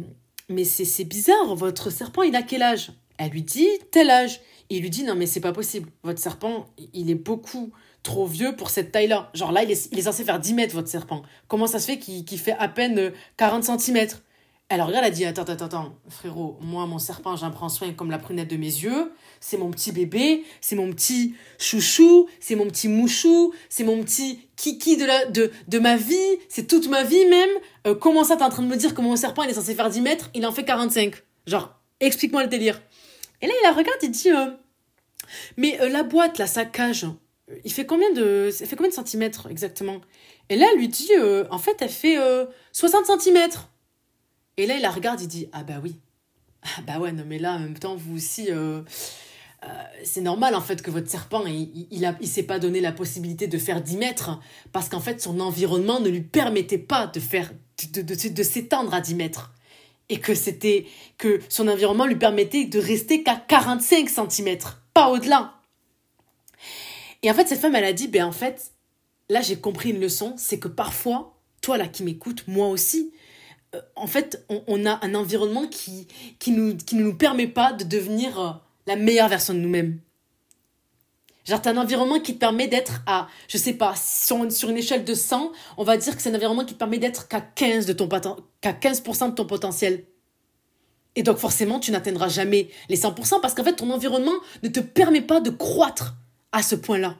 [0.49, 2.91] mais c'est bizarre, votre serpent, il a quel âge?
[3.17, 5.89] Elle lui dit Tel âge il lui dit non mais c'est pas possible.
[6.03, 7.71] Votre serpent, il est beaucoup
[8.03, 9.29] trop vieux pour cette taille-là.
[9.33, 11.23] Genre là, il est, censé faire 10 mètres, votre serpent.
[11.47, 14.07] Comment ça se fait qu'il fait à peine 40 euh, cm
[14.69, 18.11] Alors regarde, elle dit attends, attends, attends, frérot, moi, mon serpent, j'en prends soin comme
[18.11, 19.13] la prunette de mes yeux.
[19.39, 24.39] C'est mon petit bébé, c'est mon petit chouchou, c'est mon petit mouchou, c'est mon petit
[24.55, 27.49] kiki de, la, de, de ma vie, c'est toute ma vie même.
[27.87, 29.75] Euh, comment ça, t'es en train de me dire que mon serpent, il est censé
[29.75, 32.81] faire 10 mètres, il en fait 45 Genre, explique-moi le délire.
[33.41, 34.51] Et là, il la regarde, il dit euh,
[35.57, 37.05] Mais euh, la boîte, là, sa cage,
[37.63, 40.01] il fait combien de, fait combien de centimètres exactement?
[40.49, 42.17] Et là, elle lui dit euh, En fait, elle fait
[42.71, 43.69] 60 centimètres.
[44.57, 45.95] Et là, il la regarde, il dit Ah bah oui.
[46.63, 48.49] Ah bah ouais, non, mais là, en même temps, vous aussi.
[50.03, 53.57] c'est normal en fait que votre serpent, il, il, s'est pas donné la possibilité de
[53.57, 54.39] faire 10 mètres
[54.71, 57.51] parce qu'en fait son environnement ne lui permettait pas de faire
[57.93, 59.51] de, de s'étendre à 10 mètres
[60.09, 60.85] et que c'était
[61.17, 64.57] que son environnement lui permettait de rester qu'à 45 cm,
[64.93, 65.55] pas au-delà.
[67.23, 68.71] Et en fait cette femme elle a dit ben en fait
[69.29, 73.11] là j'ai compris une leçon, c'est que parfois toi là qui m'écoutes, moi aussi,
[73.75, 76.07] euh, en fait on, a un environnement qui
[76.39, 78.51] qui nous qui ne nous permet pas de devenir euh,
[78.85, 79.99] la meilleure version de nous-mêmes.
[81.47, 84.77] Genre, t'as un environnement qui te permet d'être à, je sais pas, sur, sur, une
[84.77, 87.39] échelle de 100, on va dire que c'est un environnement qui te permet d'être qu'à
[87.39, 88.09] 15 de ton
[88.59, 90.03] qu'à 15% de ton potentiel.
[91.15, 94.81] Et donc, forcément, tu n'atteindras jamais les 100% parce qu'en fait, ton environnement ne te
[94.81, 96.15] permet pas de croître
[96.51, 97.15] à ce point-là.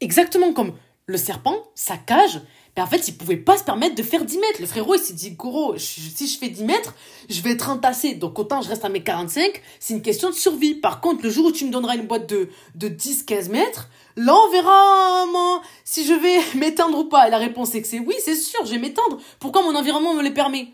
[0.00, 0.74] Exactement comme
[1.06, 2.40] le serpent, sa cage,
[2.76, 4.60] mais en fait, il pouvait pas se permettre de faire 10 mètres.
[4.60, 6.94] Le frérot, il s'est dit, gros, si je fais 10 mètres,
[7.28, 8.14] je vais être entassé.
[8.14, 9.62] Donc, autant je reste à mes 45.
[9.78, 10.74] C'est une question de survie.
[10.74, 13.88] Par contre, le jour où tu me donneras une boîte de, de 10, 15 mètres,
[14.16, 17.28] là, on verra si je vais m'éteindre ou pas.
[17.28, 19.18] Et la réponse est que c'est oui, c'est sûr, je vais m'éteindre.
[19.38, 20.72] Pourquoi mon environnement me le permet?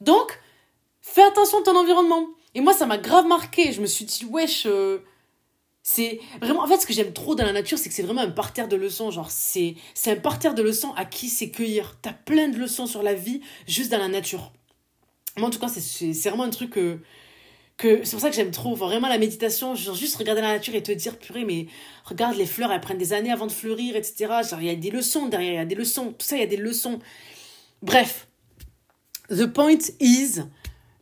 [0.00, 0.38] Donc,
[1.00, 2.28] fais attention à ton environnement.
[2.54, 3.72] Et moi, ça m'a grave marqué.
[3.72, 4.98] Je me suis dit, wesh, euh,
[5.82, 8.20] c'est vraiment, en fait, ce que j'aime trop dans la nature, c'est que c'est vraiment
[8.20, 9.10] un parterre de leçons.
[9.10, 11.96] Genre, c'est, c'est un parterre de leçons à qui c'est cueillir.
[12.02, 14.52] T'as plein de leçons sur la vie juste dans la nature.
[15.36, 16.98] Moi, en tout cas, c'est, c'est vraiment un truc que,
[17.78, 18.76] que c'est pour ça que j'aime trop.
[18.76, 21.66] vraiment, la méditation, genre, juste regarder la nature et te dire, purée, mais
[22.04, 24.32] regarde, les fleurs, elles prennent des années avant de fleurir, etc.
[24.48, 26.14] Genre, il y a des leçons derrière, il y a des leçons.
[26.16, 27.00] Tout ça, il y a des leçons.
[27.82, 28.28] Bref.
[29.30, 30.42] The point is,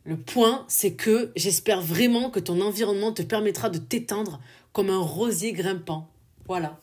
[0.05, 4.39] le point, c'est que j'espère vraiment que ton environnement te permettra de t'étendre
[4.73, 6.09] comme un rosier grimpant.
[6.47, 6.79] Voilà.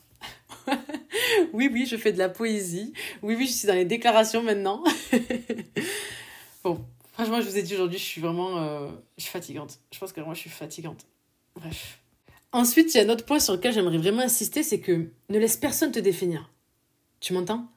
[1.53, 2.93] oui, oui, je fais de la poésie.
[3.21, 4.83] Oui, oui, je suis dans les déclarations maintenant.
[6.63, 9.79] bon, franchement, je vous ai dit aujourd'hui, je suis vraiment euh, je suis fatigante.
[9.91, 11.05] Je pense que moi, je suis fatigante.
[11.55, 11.99] Bref.
[12.51, 15.37] Ensuite, il y a un autre point sur lequel j'aimerais vraiment insister, c'est que ne
[15.37, 16.51] laisse personne te définir.
[17.19, 17.67] Tu m'entends?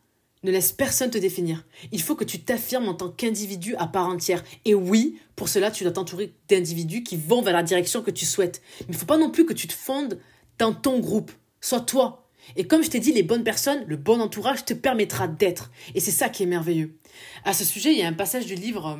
[0.43, 1.65] Ne laisse personne te définir.
[1.93, 4.43] Il faut que tu t'affirmes en tant qu'individu à part entière.
[4.65, 8.27] Et oui, pour cela, tu dois t'entourer d'individus qui vont vers la direction que tu
[8.27, 8.61] souhaites.
[8.81, 10.19] Mais il ne faut pas non plus que tu te fondes
[10.59, 11.31] dans ton groupe.
[11.61, 12.29] Sois toi.
[12.57, 15.71] Et comme je t'ai dit, les bonnes personnes, le bon entourage te permettra d'être.
[15.95, 16.97] Et c'est ça qui est merveilleux.
[17.45, 18.97] À ce sujet, il y a un passage du livre euh,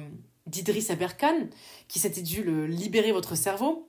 [0.47, 1.49] d'Idriss Aberkan
[1.89, 3.89] qui s'intitule Libérer votre cerveau.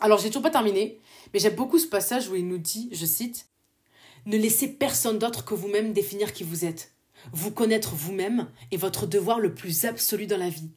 [0.00, 1.00] Alors, j'ai toujours pas terminé,
[1.34, 3.46] mais j'aime beaucoup ce passage où il nous dit, je cite,
[4.28, 6.92] ne laissez personne d'autre que vous-même définir qui vous êtes.
[7.32, 10.70] Vous connaître vous-même est votre devoir le plus absolu dans la vie.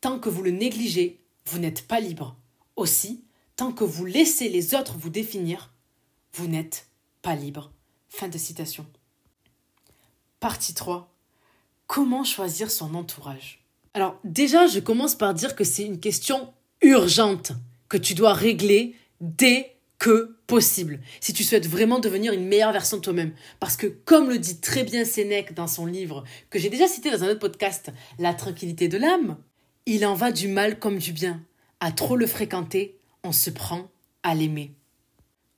[0.00, 2.36] Tant que vous le négligez, vous n'êtes pas libre.
[2.76, 3.24] Aussi,
[3.56, 5.72] tant que vous laissez les autres vous définir,
[6.32, 6.86] vous n'êtes
[7.22, 7.72] pas libre.
[8.08, 8.86] Fin de citation.
[10.38, 11.12] Partie 3.
[11.88, 13.64] Comment choisir son entourage?
[13.94, 17.52] Alors déjà, je commence par dire que c'est une question urgente
[17.88, 19.71] que tu dois régler dès
[20.02, 23.32] que possible si tu souhaites vraiment devenir une meilleure version de toi-même.
[23.60, 27.12] Parce que comme le dit très bien Sénèque dans son livre, que j'ai déjà cité
[27.12, 29.36] dans un autre podcast, La tranquillité de l'âme,
[29.86, 31.40] il en va du mal comme du bien.
[31.78, 33.92] À trop le fréquenter, on se prend
[34.24, 34.72] à l'aimer.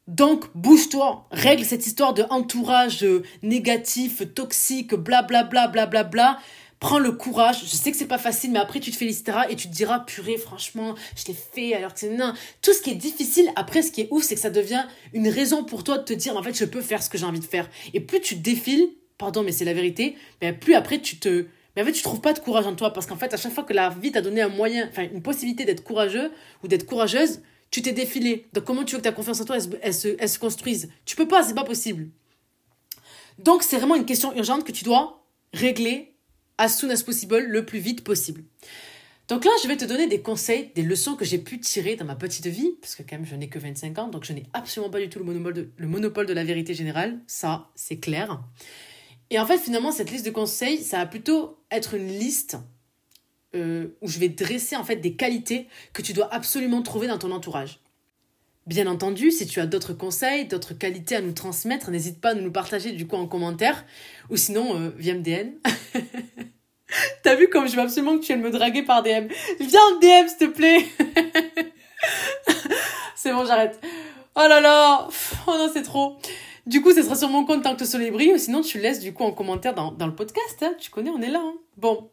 [0.09, 5.87] Donc, bouge-toi, règle cette histoire de entourage euh, négatif, toxique, blablabla, blablabla.
[5.87, 6.43] Bla, bla, bla,
[6.85, 7.63] prends le courage.
[7.63, 10.01] Je sais que c'est pas facile, mais après tu te féliciteras et tu te diras,
[10.01, 12.35] purée, franchement, je l'ai fait alors que c'est non.
[12.61, 15.29] Tout ce qui est difficile, après, ce qui est ouf, c'est que ça devient une
[15.29, 17.41] raison pour toi de te dire, en fait, je peux faire ce que j'ai envie
[17.41, 17.71] de faire.
[17.95, 21.81] Et plus tu défiles, pardon, mais c'est la vérité, ben, plus après tu te, mais
[21.81, 23.65] en fait, tu trouves pas de courage en toi parce qu'en fait, à chaque fois
[23.65, 27.41] que la vie t'a donné un moyen, enfin, une possibilité d'être courageux ou d'être courageuse,
[27.71, 28.47] tu t'es défilé.
[28.53, 30.91] Donc, comment tu veux que ta confiance en toi, elle, se, elle se construise?
[31.07, 32.11] Tu peux pas, c'est pas possible.
[33.39, 36.14] Donc, c'est vraiment une question urgente que tu dois régler
[36.59, 38.43] as soon as possible, le plus vite possible.
[39.29, 42.05] Donc là, je vais te donner des conseils, des leçons que j'ai pu tirer dans
[42.05, 44.45] ma petite vie, parce que quand même, je n'ai que 25 ans, donc je n'ai
[44.53, 45.25] absolument pas du tout le
[45.89, 48.43] monopole, de, la vérité générale, ça, c'est clair.
[49.31, 52.59] Et en fait, finalement, cette liste de conseils, ça va plutôt être une liste
[53.55, 57.19] euh, où je vais dresser en fait des qualités que tu dois absolument trouver dans
[57.19, 57.81] ton entourage.
[58.67, 62.35] Bien entendu, si tu as d'autres conseils, d'autres qualités à nous transmettre, n'hésite pas à
[62.35, 63.85] nous partager du coup en commentaire
[64.31, 65.53] ou sinon euh, via MDN.
[67.23, 69.29] T'as vu comme je veux absolument que tu viennes me draguer par DM.
[69.61, 70.87] Viens en DM s'il te plaît.
[73.15, 73.79] c'est bon, j'arrête.
[74.35, 75.09] Oh là là.
[75.47, 76.17] Oh non, c'est trop.
[76.67, 78.79] Du coup, ce sera sur mon compte tant que le soleil brille ou sinon tu
[78.79, 80.63] laisses du coup en commentaire dans, dans le podcast.
[80.63, 80.75] Hein.
[80.79, 81.43] Tu connais, on est là.
[81.45, 81.55] Hein.
[81.77, 82.11] Bon.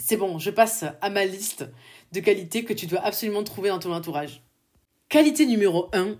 [0.00, 1.64] C'est bon, je passe à ma liste
[2.12, 4.43] de qualités que tu dois absolument trouver dans ton entourage.
[5.08, 6.16] Qualité numéro 1,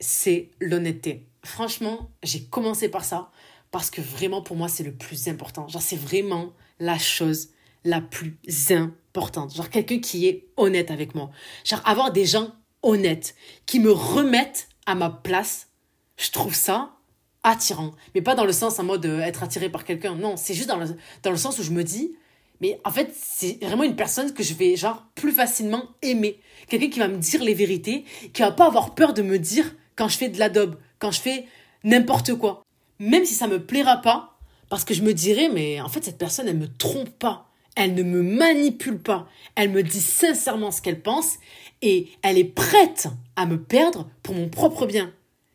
[0.00, 1.28] c'est l'honnêteté.
[1.44, 3.30] Franchement, j'ai commencé par ça
[3.70, 5.66] parce que vraiment pour moi c'est le plus important.
[5.68, 7.50] Genre c'est vraiment la chose
[7.84, 8.38] la plus
[8.70, 9.54] importante.
[9.54, 11.30] Genre quelqu'un qui est honnête avec moi.
[11.64, 13.34] Genre avoir des gens honnêtes,
[13.66, 15.68] qui me remettent à ma place.
[16.16, 16.96] Je trouve ça
[17.42, 17.92] attirant.
[18.14, 20.14] Mais pas dans le sens en mode euh, être attiré par quelqu'un.
[20.14, 20.78] Non, c'est juste dans
[21.22, 22.14] dans le sens où je me dis,
[22.62, 26.38] mais en fait, c'est vraiment une personne que je vais, genre, plus facilement aimer.
[26.68, 29.74] Quelqu'un qui va me dire les vérités, qui va pas avoir peur de me dire
[29.96, 31.46] quand je fais de l'adobe, quand je fais
[31.82, 32.62] n'importe quoi.
[33.00, 34.38] Même si ça me plaira pas,
[34.70, 37.48] parce que je me dirais, mais en fait, cette personne, elle me trompe pas.
[37.74, 39.26] Elle ne me manipule pas.
[39.56, 41.38] Elle me dit sincèrement ce qu'elle pense
[41.80, 45.12] et elle est prête à me perdre pour mon propre bien.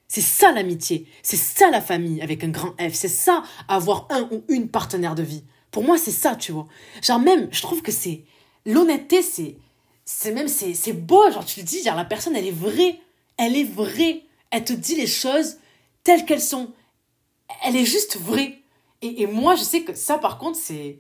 [0.10, 4.28] C'est ça l'amitié, c'est ça la famille avec un grand F, c'est ça avoir un
[4.32, 5.44] ou une partenaire de vie.
[5.72, 6.68] Pour moi, c'est ça, tu vois.
[7.02, 8.24] Genre même, je trouve que c'est
[8.66, 9.58] l'honnêteté, c'est
[10.06, 13.00] c'est même c'est beau, genre tu le dis, genre la personne elle est vraie,
[13.38, 15.58] elle est vraie, elle te dit les choses
[16.04, 16.72] telles qu'elles sont.
[17.64, 18.62] Elle est juste vraie.
[19.02, 21.00] Et, et moi, je sais que ça par contre, c'est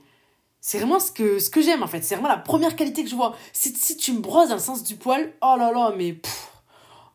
[0.60, 2.04] c'est vraiment ce que, ce que j'aime en fait.
[2.04, 3.36] C'est vraiment la première qualité que je vois.
[3.54, 6.18] Si, si tu me brosses dans le sens du poil, oh là là, mais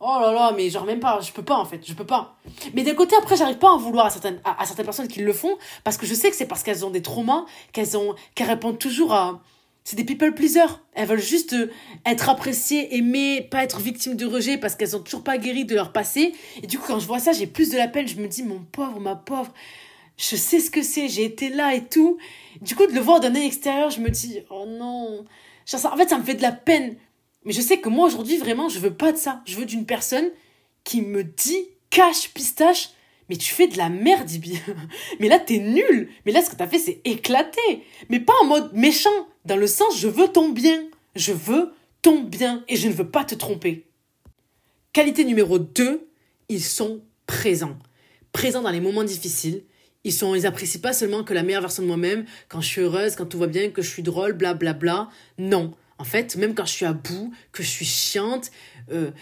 [0.05, 2.37] Oh là là, mais genre même pas, je peux pas en fait, je peux pas.
[2.75, 5.21] Mais d'un côté, après, j'arrive pas à en vouloir à certaines, à, certaines personnes qui
[5.21, 8.17] le font, parce que je sais que c'est parce qu'elles ont des traumas, qu'elles ont,
[8.35, 9.41] qu'elles répondent toujours à,
[9.85, 10.81] c'est des people pleasers.
[10.95, 11.71] Elles veulent juste euh,
[12.05, 15.75] être appréciées, aimées, pas être victimes de rejet parce qu'elles ont toujours pas guéri de
[15.77, 16.35] leur passé.
[16.63, 18.09] Et du coup, quand je vois ça, j'ai plus de la peine.
[18.09, 19.53] Je me dis, mon pauvre, ma pauvre,
[20.17, 22.19] je sais ce que c'est, j'ai été là et tout.
[22.61, 25.25] Du coup, de le voir d'un œil extérieur, je me dis, oh non.
[25.73, 26.97] en fait, ça me fait de la peine.
[27.45, 29.43] Mais je sais que moi, aujourd'hui, vraiment, je veux pas de ça.
[29.47, 30.31] Je veux d'une personne
[30.85, 32.91] qui me dit, cache, pistache,
[33.29, 34.59] mais tu fais de la merde, Ibi.
[35.21, 36.11] mais là, t'es nul.
[36.25, 37.61] Mais là, ce que t'as fait, c'est éclaté.
[38.09, 39.11] Mais pas en mode méchant,
[39.45, 40.85] dans le sens, je veux ton bien.
[41.15, 43.87] Je veux ton bien et je ne veux pas te tromper.
[44.93, 46.09] Qualité numéro 2,
[46.49, 47.79] ils sont présents.
[48.33, 49.65] Présents dans les moments difficiles.
[50.05, 52.81] Ils sont, ils apprécient pas seulement que la meilleure version de moi-même, quand je suis
[52.81, 55.09] heureuse, quand tout va bien, que je suis drôle, bla bla bla.
[55.39, 55.75] Non.
[56.03, 58.51] En fait, même quand je suis à bout, que je suis chiante,
[58.91, 59.13] euh,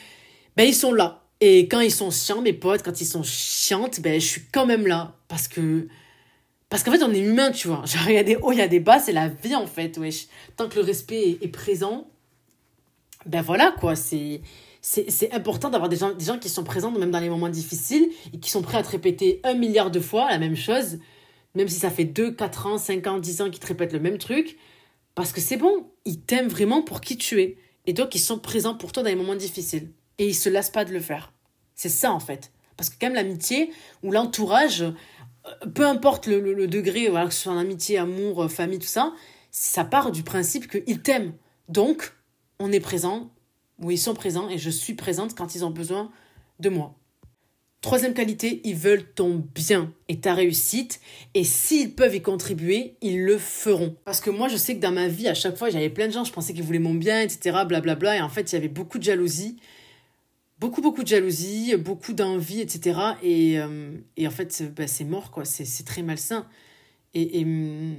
[0.57, 1.25] ben ils sont là.
[1.43, 4.65] Et quand ils sont chiants, mes potes, quand ils sont chiantes, ben je suis quand
[4.65, 5.15] même là.
[5.29, 5.89] Parce que.
[6.71, 7.83] Parce qu'en fait, on est humain, tu vois.
[7.85, 9.67] Genre, il y a des hauts, il y a des bas, c'est la vie, en
[9.67, 10.29] fait, wesh.
[10.57, 12.09] Tant que le respect est, présent,
[13.27, 13.95] ben voilà, quoi.
[13.95, 14.41] C'est.
[15.33, 18.39] Important d'avoir des gens, des gens qui sont présents même dans les moments difficiles et
[18.39, 20.99] qui sont prêts à te répéter un milliard de fois la même chose,
[21.55, 24.01] même si ça fait 2, 4 ans, 5 ans, 10 ans qu'ils te répètent le
[24.01, 24.57] même truc.
[25.21, 27.59] Parce que c'est bon, ils t'aiment vraiment pour qui tu es.
[27.85, 29.93] Et donc, ils sont présents pour toi dans les moments difficiles.
[30.17, 31.35] Et ils se lassent pas de le faire.
[31.75, 32.53] C'est ça, en fait.
[32.79, 33.71] Parce que quand même, l'amitié
[34.03, 38.49] ou l'entourage, euh, peu importe le, degré, voilà, que ce soit en amitié, amour, euh,
[38.49, 39.13] famille, tout ça,
[39.51, 41.35] ça part du principe qu'ils t'aiment.
[41.69, 42.15] Donc,
[42.59, 43.31] on est présent,
[43.79, 46.11] ou ils sont présents, et je suis présente quand ils ont besoin
[46.61, 46.95] de moi.
[47.81, 51.01] Troisième qualité, ils veulent ton bien et ta réussite.
[51.33, 53.97] Et s'ils peuvent y contribuer, ils le feront.
[54.05, 56.13] Parce que moi, je sais que dans ma vie, à chaque fois, j'avais plein de
[56.13, 57.57] gens, je pensais qu'ils voulaient mon bien, etc.
[57.67, 58.17] Blablabla.
[58.17, 59.57] et en fait, il y avait beaucoup de jalousie.
[60.59, 63.01] Beaucoup, beaucoup de jalousie, beaucoup d'envie, etc.
[63.23, 65.47] Et, euh, et en fait, bah, c'est mort, quoi.
[65.47, 66.47] C'est très malsain.
[67.15, 67.97] Et, mm,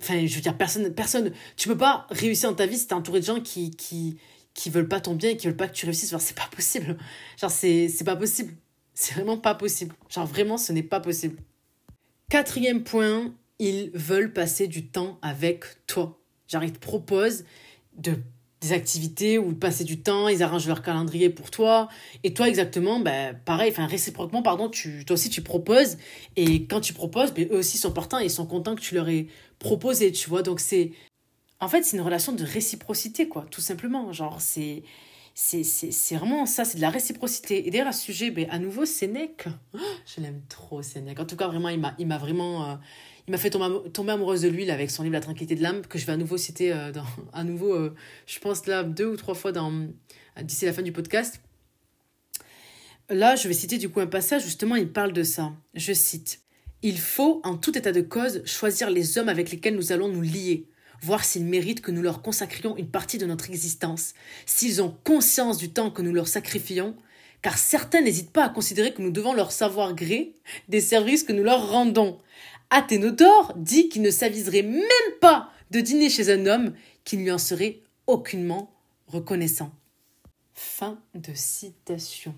[0.00, 1.32] Enfin, je veux dire, personne, personne.
[1.56, 4.16] Tu peux pas réussir dans ta vie si t'es entouré de gens qui, qui,
[4.54, 6.16] qui veulent pas ton bien et qui veulent pas que tu réussisses.
[6.18, 6.96] c'est pas possible.
[7.38, 8.54] Genre, c'est pas possible.
[9.00, 9.94] C'est vraiment pas possible.
[10.10, 11.38] Genre vraiment, ce n'est pas possible.
[12.28, 16.20] Quatrième point, ils veulent passer du temps avec toi.
[16.48, 17.46] Genre, ils te proposent
[17.96, 18.16] de,
[18.60, 21.88] des activités ou passer du temps, ils arrangent leur calendrier pour toi.
[22.24, 25.96] Et toi, exactement, ben, pareil, enfin, réciproquement, pardon, tu, toi aussi, tu proposes.
[26.36, 28.94] Et quand tu proposes, ben, eux aussi sont partants et ils sont contents que tu
[28.94, 30.42] leur aies proposé, tu vois.
[30.42, 30.92] Donc, c'est.
[31.58, 34.12] En fait, c'est une relation de réciprocité, quoi, tout simplement.
[34.12, 34.82] Genre, c'est
[35.34, 37.66] c'est vraiment ça, c'est de la réciprocité.
[37.66, 41.20] Et d'ailleurs, à ce sujet, ben, à nouveau, Sénèque, je l'aime trop, Sénèque.
[41.20, 42.70] En tout cas, vraiment, il m'a vraiment.
[42.70, 42.74] Euh,
[43.28, 45.82] il m'a fait tomber, tomber, amoureuse de lui avec son livre La tranquillité de l'âme,
[45.86, 46.90] que je vais à nouveau citer, euh,
[47.32, 47.94] à nouveau, euh,
[48.26, 49.52] je pense là, deux ou trois fois
[50.42, 51.40] d'ici la fin du podcast.
[53.08, 55.52] Là, je vais citer du coup un passage, justement, il parle de ça.
[55.74, 56.40] Je cite
[56.82, 60.22] Il faut, en tout état de cause, choisir les hommes avec lesquels nous allons nous
[60.22, 60.66] lier
[61.02, 64.14] voir s'ils méritent que nous leur consacrions une partie de notre existence,
[64.46, 66.94] s'ils ont conscience du temps que nous leur sacrifions,
[67.42, 70.34] car certains n'hésitent pas à considérer que nous devons leur savoir gré
[70.68, 72.18] des services que nous leur rendons.
[72.70, 74.84] Athénodore dit qu'il ne s'aviserait même
[75.20, 78.70] pas de dîner chez un homme qui ne lui en serait aucunement
[79.06, 79.72] reconnaissant.
[80.54, 82.34] Fin de citation.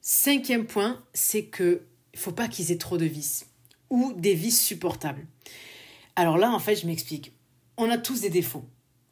[0.00, 1.82] Cinquième point, c'est que
[2.16, 3.46] faut pas qu'ils aient trop de vices
[3.90, 5.26] ou des vices supportables.
[6.16, 7.32] Alors là, en fait, je m'explique
[7.80, 8.64] on a tous des défauts.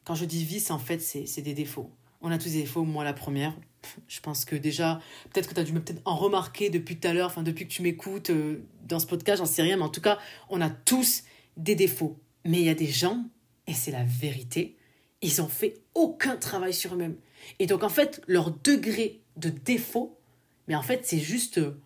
[0.03, 1.91] Quand je dis vice, en fait, c'est des défauts.
[2.21, 3.53] On a tous des défauts, moi la première.
[4.07, 4.99] Je pense que déjà,
[5.31, 7.71] peut-être que tu as dû peut-être en remarquer depuis tout à l'heure, enfin depuis que
[7.71, 10.69] tu m'écoutes euh, dans ce podcast, j'en sais rien, mais en tout cas, on a
[10.69, 11.23] tous
[11.57, 12.17] des défauts.
[12.45, 13.23] Mais il y a des gens,
[13.67, 14.75] et c'est la vérité,
[15.21, 17.15] ils ont fait aucun travail sur eux-mêmes.
[17.59, 20.17] Et donc, en fait, leur degré de défaut,
[20.67, 21.79] mais en fait, c'est juste euh,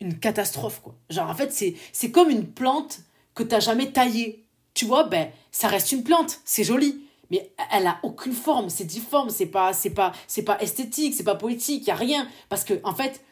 [0.00, 0.96] une catastrophe, quoi.
[1.10, 3.00] Genre, en fait, c'est, c'est comme une plante
[3.34, 4.44] que t'as jamais taillée.
[4.74, 7.04] Tu vois, ben, ça reste une plante, c'est joli.
[7.30, 11.24] Mais elle a aucune forme, c'est difforme, c'est pas, c'est pas, c'est pas esthétique, c'est
[11.24, 12.28] pas poétique, y a rien.
[12.50, 13.24] Parce que, en fait,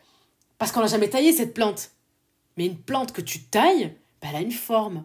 [0.58, 1.90] parce qu'on l'a jamais taillée, cette plante.
[2.56, 5.04] Mais une plante que tu tailles, ben, elle a une forme.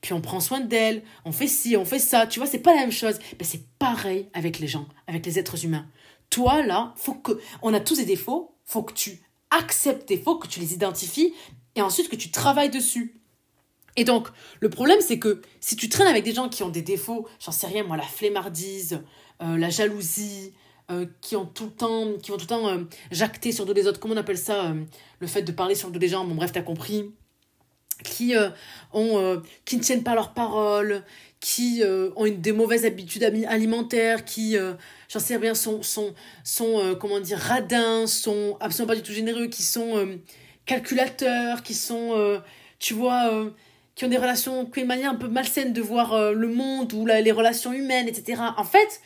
[0.00, 2.26] Puis on prend soin d'elle, on fait ci, on fait ça.
[2.26, 3.18] Tu vois, c'est pas la même chose.
[3.38, 5.86] Mais c'est pareil avec les gens, avec les êtres humains.
[6.30, 7.40] Toi, là, faut que.
[7.62, 11.32] On a tous des défauts, faut que tu acceptes tes défauts, que tu les identifies,
[11.74, 13.20] et ensuite que tu travailles dessus.
[13.96, 14.28] Et donc,
[14.60, 17.52] le problème, c'est que si tu traînes avec des gens qui ont des défauts, j'en
[17.52, 19.00] sais rien, moi, la flemmardise,
[19.42, 20.52] euh, la jalousie,
[20.90, 23.68] euh, qui ont tout le temps, qui vont tout le temps euh, jacter sur le
[23.68, 24.74] dos des autres, comment on appelle ça
[25.20, 27.10] Le fait de parler sur le dos des gens, bon, bref, t'as compris.
[28.02, 28.34] Qui,
[28.92, 31.04] ont, qui ne tiennent pas leurs paroles,
[31.38, 31.82] qui
[32.16, 34.56] ont des mauvaises habitudes alimentaires, qui,
[35.08, 39.46] j'en sais rien, sont, sont, sont comment dire, radins, sont absolument pas du tout généreux,
[39.46, 40.18] qui sont
[40.66, 42.42] calculateurs, qui sont,
[42.80, 43.48] tu vois
[43.94, 46.48] qui ont des relations, qui ont une manière un peu malsaine de voir euh, le
[46.48, 48.42] monde ou les relations humaines, etc.
[48.56, 49.00] En fait,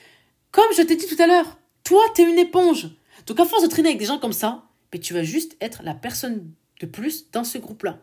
[0.51, 2.89] comme je t'ai dit tout à l'heure, toi, t'es une éponge.
[3.27, 5.83] Donc à force de traîner avec des gens comme ça, mais tu vas juste être
[5.83, 7.99] la personne de plus dans ce groupe-là.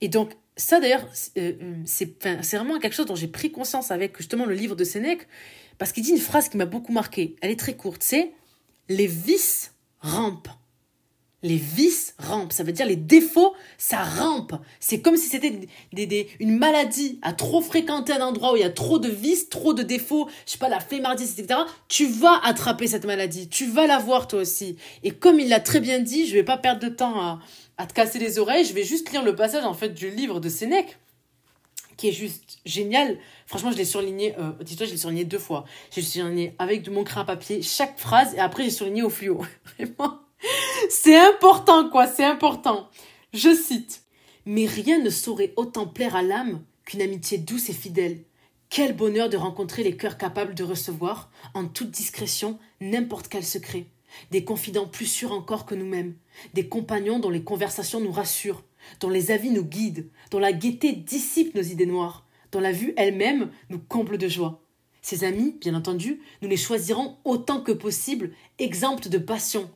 [0.00, 4.16] Et donc, ça d'ailleurs, euh, euh, c'est vraiment quelque chose dont j'ai pris conscience avec
[4.18, 5.26] justement le livre de Sénèque,
[5.78, 7.36] parce qu'il dit une phrase qui m'a beaucoup marqué.
[7.40, 8.32] Elle est très courte, c'est
[8.88, 10.48] les vices rampent
[11.42, 14.54] les vices rampent, ça veut dire les défauts, ça rampe.
[14.80, 18.64] C'est comme si c'était des, une maladie à trop fréquenter un endroit où il y
[18.64, 21.60] a trop de vices, trop de défauts, je sais pas, la flemmardise, etc.
[21.86, 24.76] Tu vas attraper cette maladie, tu vas l'avoir toi aussi.
[25.04, 27.38] Et comme il l'a très bien dit, je vais pas perdre de temps
[27.76, 30.40] à, te casser les oreilles, je vais juste lire le passage en fait du livre
[30.40, 30.98] de Sénèque
[31.96, 33.18] qui est juste génial.
[33.46, 35.64] Franchement, je l'ai surligné, euh, dis-toi, je l'ai surligné deux fois.
[35.92, 39.44] J'ai surligné avec mon crayon à papier chaque phrase et après j'ai surligné au fluo.
[39.78, 40.20] Vraiment.
[40.88, 42.88] C'est important, quoi, c'est important.
[43.32, 44.02] Je cite.
[44.46, 48.24] Mais rien ne saurait autant plaire à l'âme qu'une amitié douce et fidèle.
[48.70, 53.86] Quel bonheur de rencontrer les cœurs capables de recevoir, en toute discrétion, n'importe quel secret.
[54.30, 56.14] Des confidents plus sûrs encore que nous-mêmes.
[56.54, 58.62] Des compagnons dont les conversations nous rassurent,
[59.00, 62.94] dont les avis nous guident, dont la gaieté dissipe nos idées noires, dont la vue
[62.96, 64.62] elle-même nous comble de joie.
[65.02, 69.70] Ces amis, bien entendu, nous les choisirons autant que possible, exemptes de passion,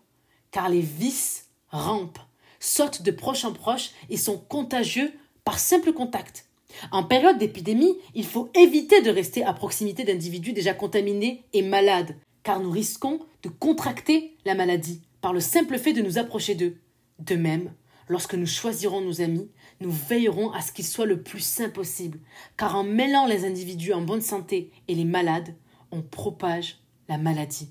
[0.52, 2.20] car les vices rampent,
[2.60, 5.12] sautent de proche en proche et sont contagieux
[5.44, 6.46] par simple contact.
[6.90, 12.16] En période d'épidémie, il faut éviter de rester à proximité d'individus déjà contaminés et malades,
[12.42, 16.76] car nous risquons de contracter la maladie par le simple fait de nous approcher d'eux.
[17.18, 17.72] De même,
[18.08, 19.50] lorsque nous choisirons nos amis,
[19.80, 22.18] nous veillerons à ce qu'ils soient le plus sains possible,
[22.56, 25.54] car en mêlant les individus en bonne santé et les malades,
[25.90, 26.78] on propage
[27.08, 27.70] la maladie.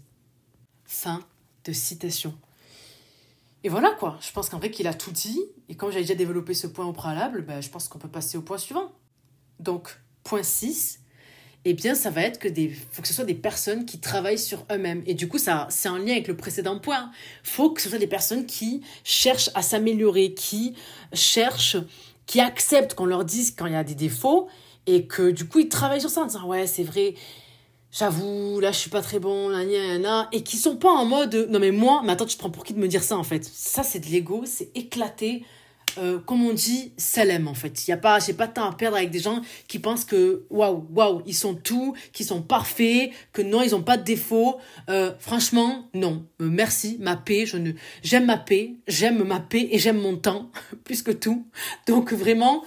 [0.85, 1.25] Fin
[1.63, 2.33] de citation.
[3.63, 5.39] Et voilà quoi, je pense qu'en vrai qu'il a tout dit,
[5.69, 8.37] et comme j'avais déjà développé ce point au préalable, ben, je pense qu'on peut passer
[8.37, 8.91] au point suivant.
[9.59, 11.01] Donc, point 6,
[11.63, 14.39] eh bien ça va être que des faut que ce soit des personnes qui travaillent
[14.39, 15.03] sur eux-mêmes.
[15.05, 17.11] Et du coup ça c'est en lien avec le précédent point.
[17.43, 20.75] Faut que ce soit des personnes qui cherchent à s'améliorer qui
[21.13, 21.77] cherchent
[22.25, 24.47] qui acceptent qu'on leur dise quand il y a des défauts
[24.87, 27.13] et que du coup ils travaillent sur ça en disant ouais c'est vrai
[27.91, 29.63] j'avoue, là, je suis pas très bon, là,
[29.97, 32.49] là, et qui sont pas en mode, non mais moi, mais attends, tu te prends
[32.49, 33.43] pour qui de me dire ça, en fait?
[33.43, 35.43] Ça, c'est de l'ego, c'est éclaté.
[35.97, 37.87] Euh, comme on dit, l'aime en fait.
[37.87, 40.45] Y a pas, j'ai pas de temps à perdre avec des gens qui pensent que
[40.49, 44.57] waouh, waouh, ils sont tout, qu'ils sont parfaits, que non, ils ont pas de défauts.
[44.89, 46.25] Euh, franchement, non.
[46.41, 47.45] Euh, merci, ma paix.
[47.45, 47.73] Je ne,
[48.03, 50.49] j'aime ma paix, j'aime ma paix et j'aime mon temps
[50.83, 51.45] plus que tout.
[51.87, 52.63] Donc vraiment,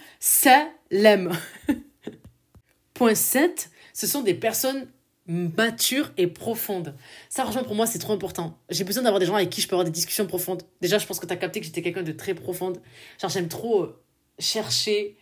[0.91, 1.33] l'aime.
[2.95, 4.87] Point 7, ce sont des personnes
[5.27, 6.95] mature et profonde.
[7.29, 8.59] Ça, franchement, pour moi, c'est trop important.
[8.69, 10.63] J'ai besoin d'avoir des gens avec qui je peux avoir des discussions profondes.
[10.81, 12.81] Déjà, je pense que tu as capté que j'étais quelqu'un de très profonde.
[13.21, 14.03] Genre, j'aime trop euh,
[14.39, 15.17] chercher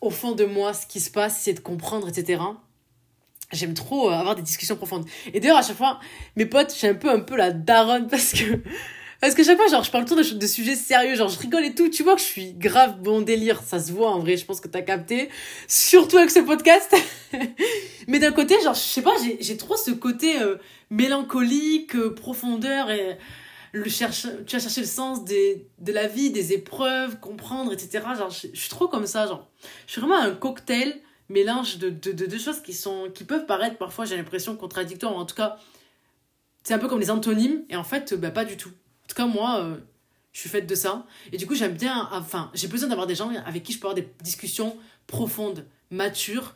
[0.00, 2.42] au fond de moi ce qui se passe, essayer de comprendre, etc.
[3.52, 5.06] J'aime trop euh, avoir des discussions profondes.
[5.32, 6.00] Et d'ailleurs, à chaque fois,
[6.36, 8.62] mes potes, j'ai un peu, un peu la daronne parce que
[9.20, 11.74] parce que chaque fois, genre, je parle tout de, sujets sérieux, genre, je rigole et
[11.74, 11.88] tout.
[11.88, 13.62] Tu vois que je suis grave bon délire.
[13.62, 14.36] Ça se voit, en vrai.
[14.36, 15.28] Je pense que t'as capté.
[15.68, 16.94] Surtout avec ce podcast.
[18.08, 20.56] Mais d'un côté, genre, je sais pas, j'ai trop ce côté euh,
[20.90, 23.18] mélancolique, euh, profondeur et
[23.74, 28.04] le cherche, tu vas chercher le sens des, de la vie, des épreuves, comprendre, etc.
[28.16, 29.48] Genre, je, suis trop comme ça, genre.
[29.86, 33.46] Je suis vraiment un cocktail, mélange de deux de, de, choses qui sont, qui peuvent
[33.46, 35.16] paraître parfois, j'ai l'impression, contradictoires.
[35.16, 35.56] En tout cas,
[36.62, 37.64] c'est un peu comme les antonymes.
[37.68, 38.70] Et en fait, bah, pas du tout.
[39.04, 39.76] En tout cas, moi, euh,
[40.32, 41.06] je suis faite de ça.
[41.32, 43.86] Et du coup, j'aime bien, enfin, j'ai besoin d'avoir des gens avec qui je peux
[43.86, 44.76] avoir des discussions
[45.06, 46.54] profondes, matures,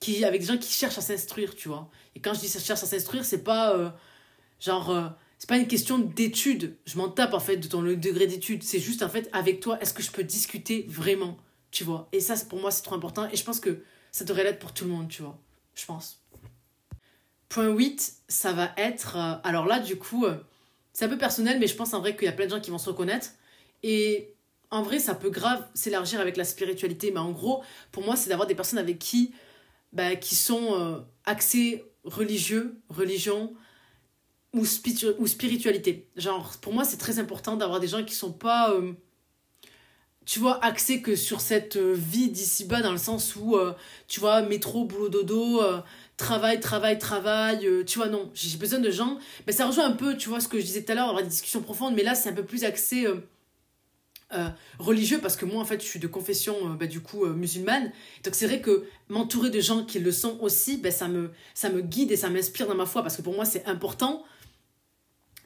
[0.00, 1.88] qui, avec des gens qui cherchent à s'instruire, tu vois.
[2.14, 3.74] Et quand je dis cherche à s'instruire, c'est pas.
[3.74, 3.90] Euh,
[4.60, 6.76] Genre, euh, c'est pas une question d'études.
[6.86, 8.62] Je m'en tape en fait de ton degré d'études.
[8.62, 11.36] C'est juste en fait avec toi, est-ce que je peux discuter vraiment
[11.70, 13.28] Tu vois Et ça, pour moi, c'est trop important.
[13.30, 15.38] Et je pense que ça devrait l'être pour tout le monde, tu vois.
[15.74, 16.22] Je pense.
[17.50, 19.16] Point 8, ça va être.
[19.44, 20.24] Alors là, du coup,
[20.94, 22.60] c'est un peu personnel, mais je pense en vrai qu'il y a plein de gens
[22.60, 23.32] qui vont se reconnaître.
[23.82, 24.34] Et
[24.70, 27.10] en vrai, ça peut grave s'élargir avec la spiritualité.
[27.10, 29.34] Mais en gros, pour moi, c'est d'avoir des personnes avec qui.
[29.92, 33.54] Bah, qui sont euh, axées religieux, religion,
[34.54, 34.64] ou,
[35.18, 36.08] ou spiritualité.
[36.16, 38.92] Genre, pour moi, c'est très important d'avoir des gens qui sont pas, euh,
[40.26, 43.74] tu vois, axés que sur cette euh, vie d'ici-bas, dans le sens où, euh,
[44.08, 45.62] tu vois, métro, boulot, dodo,
[46.16, 49.18] travail, travail, travail, tu vois, non, j'ai besoin de gens.
[49.46, 51.22] Mais ça rejoint un peu, tu vois, ce que je disais tout à l'heure, avoir
[51.22, 53.06] des discussions profondes, mais là, c'est un peu plus axé.
[54.80, 57.92] religieux parce que moi en fait je suis de confession bah, du coup musulmane
[58.24, 61.70] donc c'est vrai que m'entourer de gens qui le sont aussi bah, ça me ça
[61.70, 64.24] me guide et ça m'inspire dans ma foi parce que pour moi c'est important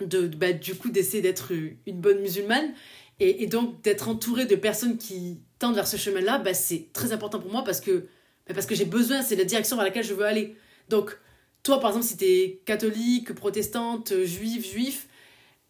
[0.01, 2.72] de, bah, du coup d'essayer d'être une bonne musulmane
[3.20, 7.40] et, donc d'être entourée de personnes qui tendent vers ce chemin-là, bah, c'est très important
[7.40, 8.06] pour moi parce que,
[8.48, 10.56] bah, que j'ai besoin, c'est la direction vers laquelle je veux aller.
[10.88, 11.18] Donc,
[11.62, 15.08] toi, par exemple, si tu es catholique, protestante, juive, juif,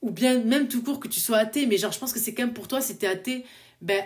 [0.03, 2.35] ou bien même tout court que tu sois athée, mais genre, je pense que c'est
[2.35, 3.45] quand même pour toi, si tu es athée,
[3.81, 4.05] ben,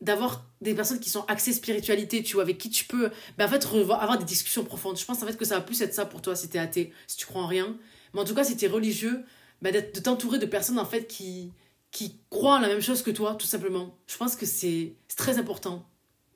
[0.00, 3.48] d'avoir des personnes qui sont axées spiritualité, tu vois, avec qui tu peux, ben, en
[3.48, 4.98] fait, avoir des discussions profondes.
[4.98, 6.60] Je pense en fait que ça va plus être ça pour toi si tu es
[6.60, 7.76] athée, si tu crois en rien.
[8.12, 9.24] Mais en tout cas, si tu es religieux,
[9.62, 11.52] bah, de t'entourer de personnes en fait qui,
[11.90, 13.96] qui croient en la même chose que toi, tout simplement.
[14.06, 15.86] Je pense que c'est très important.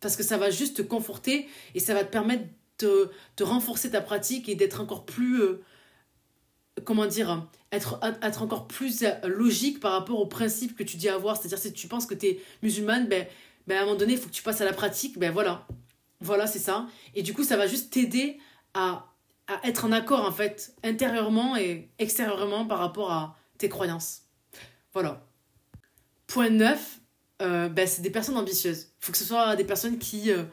[0.00, 2.44] Parce que ça va juste te conforter et ça va te permettre
[2.80, 5.40] de, de renforcer ta pratique et d'être encore plus.
[5.40, 5.62] Euh,
[6.84, 11.36] comment dire être, être encore plus logique par rapport aux principes que tu dis avoir.
[11.36, 13.26] C'est-à-dire, si tu penses que tu es musulmane, ben,
[13.66, 15.18] ben, à un moment donné, il faut que tu passes à la pratique.
[15.18, 15.66] Ben voilà.
[16.20, 16.86] Voilà, c'est ça.
[17.14, 18.38] Et du coup, ça va juste t'aider
[18.74, 19.14] à
[19.46, 24.22] à être en accord en fait intérieurement et extérieurement par rapport à tes croyances.
[24.92, 25.26] Voilà.
[26.26, 27.00] Point 9,
[27.42, 28.88] euh, ben, c'est des personnes ambitieuses.
[29.00, 30.44] Il faut que ce soit des personnes qui euh,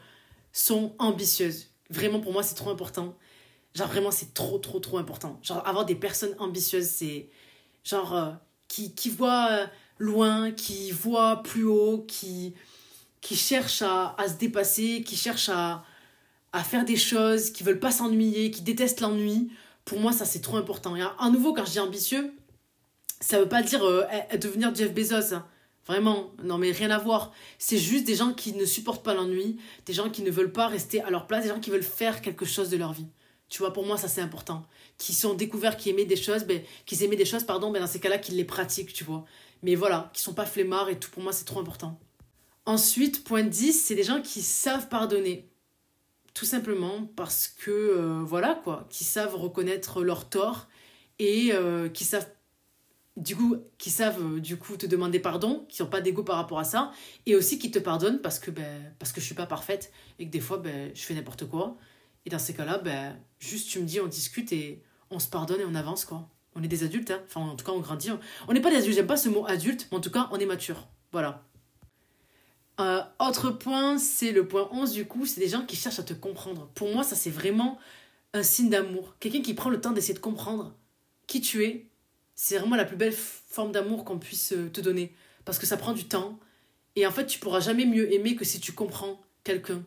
[0.52, 1.68] sont ambitieuses.
[1.90, 3.16] Vraiment pour moi c'est trop important.
[3.74, 5.38] Genre vraiment c'est trop trop trop important.
[5.42, 7.28] Genre avoir des personnes ambitieuses c'est
[7.84, 8.30] genre euh,
[8.68, 9.68] qui, qui voient
[9.98, 12.54] loin, qui voient plus haut, qui,
[13.20, 15.84] qui cherchent à, à se dépasser, qui cherchent à,
[16.52, 19.50] à faire des choses, qui veulent pas s'ennuyer, qui détestent l'ennui.
[19.84, 20.96] Pour moi, ça c'est trop important.
[20.96, 22.32] Et à nouveau, quand je dis ambitieux,
[23.20, 25.34] ça veut pas dire euh, eh, devenir Jeff Bezos.
[25.34, 25.46] Hein.
[25.86, 27.32] Vraiment, non mais rien à voir.
[27.58, 30.68] C'est juste des gens qui ne supportent pas l'ennui, des gens qui ne veulent pas
[30.68, 33.08] rester à leur place, des gens qui veulent faire quelque chose de leur vie.
[33.48, 34.64] Tu vois, pour moi, ça c'est important.
[34.96, 37.86] Qui sont découverts, qui aimaient des choses, ben, qui aimaient des choses, pardon, ben, dans
[37.86, 39.24] ces cas-là, qu'ils les pratiquent, tu vois.
[39.62, 41.98] Mais voilà, qui sont pas flemmards et tout, pour moi, c'est trop important.
[42.64, 45.48] Ensuite, point 10, c'est des gens qui savent pardonner
[46.34, 50.68] tout simplement parce que, euh, voilà quoi, qui savent reconnaître leurs torts
[51.18, 52.28] et euh, qui savent
[53.16, 56.36] du coup qui savent euh, du coup te demander pardon qui n'ont pas d'ego par
[56.36, 56.92] rapport à ça
[57.26, 60.26] et aussi qui te pardonnent parce que ben parce que je suis pas parfaite et
[60.26, 61.76] que des fois ben je fais n'importe quoi
[62.24, 65.60] et dans ces cas-là ben juste tu me dis on discute et on se pardonne
[65.60, 67.20] et on avance quoi on est des adultes hein.
[67.26, 68.10] enfin en tout cas on grandit
[68.48, 70.38] on n'est pas des adultes j'aime pas ce mot adulte mais en tout cas on
[70.38, 71.44] est mature voilà
[72.80, 76.02] euh, autre point, c'est le point 11 du coup, c'est des gens qui cherchent à
[76.02, 76.68] te comprendre.
[76.74, 77.78] Pour moi, ça c'est vraiment
[78.32, 79.14] un signe d'amour.
[79.20, 80.74] Quelqu'un qui prend le temps d'essayer de comprendre
[81.26, 81.86] qui tu es,
[82.34, 85.14] c'est vraiment la plus belle forme d'amour qu'on puisse euh, te donner.
[85.44, 86.38] Parce que ça prend du temps.
[86.96, 89.84] Et en fait, tu pourras jamais mieux aimer que si tu comprends quelqu'un.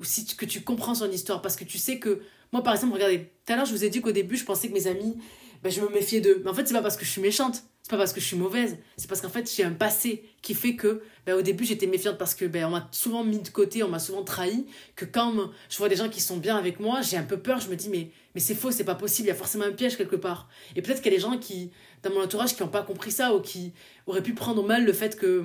[0.00, 1.42] Ou si tu, que tu comprends son histoire.
[1.42, 2.22] Parce que tu sais que.
[2.52, 4.68] Moi, par exemple, regardez, tout à l'heure, je vous ai dit qu'au début, je pensais
[4.68, 5.16] que mes amis,
[5.62, 6.40] ben, je me méfiais d'eux.
[6.44, 7.62] Mais en fait, c'est pas parce que je suis méchante.
[7.82, 8.78] C'est pas parce que je suis mauvaise.
[8.96, 12.16] C'est parce qu'en fait, j'ai un passé qui fait que ben, au début j'étais méfiante
[12.16, 15.50] parce que ben, on m'a souvent mis de côté, on m'a souvent trahi, que quand
[15.68, 17.74] je vois des gens qui sont bien avec moi, j'ai un peu peur, je me
[17.74, 20.16] dis mais, mais c'est faux, c'est pas possible, il y a forcément un piège quelque
[20.16, 20.48] part.
[20.76, 21.72] Et peut-être qu'il y a des gens qui,
[22.04, 23.72] dans mon entourage qui n'ont pas compris ça ou qui
[24.06, 25.44] auraient pu prendre mal le fait que...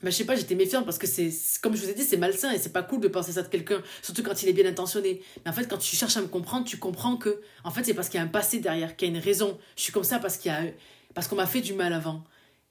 [0.00, 2.16] Ben, je sais pas, j'étais méfiante parce que c'est, comme je vous ai dit, c'est
[2.16, 4.66] malsain et c'est pas cool de penser ça de quelqu'un, surtout quand il est bien
[4.66, 5.22] intentionné.
[5.44, 7.94] Mais en fait, quand tu cherches à me comprendre, tu comprends que, en fait, c'est
[7.94, 9.58] parce qu'il y a un passé derrière, qu'il y a une raison.
[9.76, 10.62] Je suis comme ça parce qu'il y a,
[11.14, 12.24] parce qu'on m'a fait du mal avant.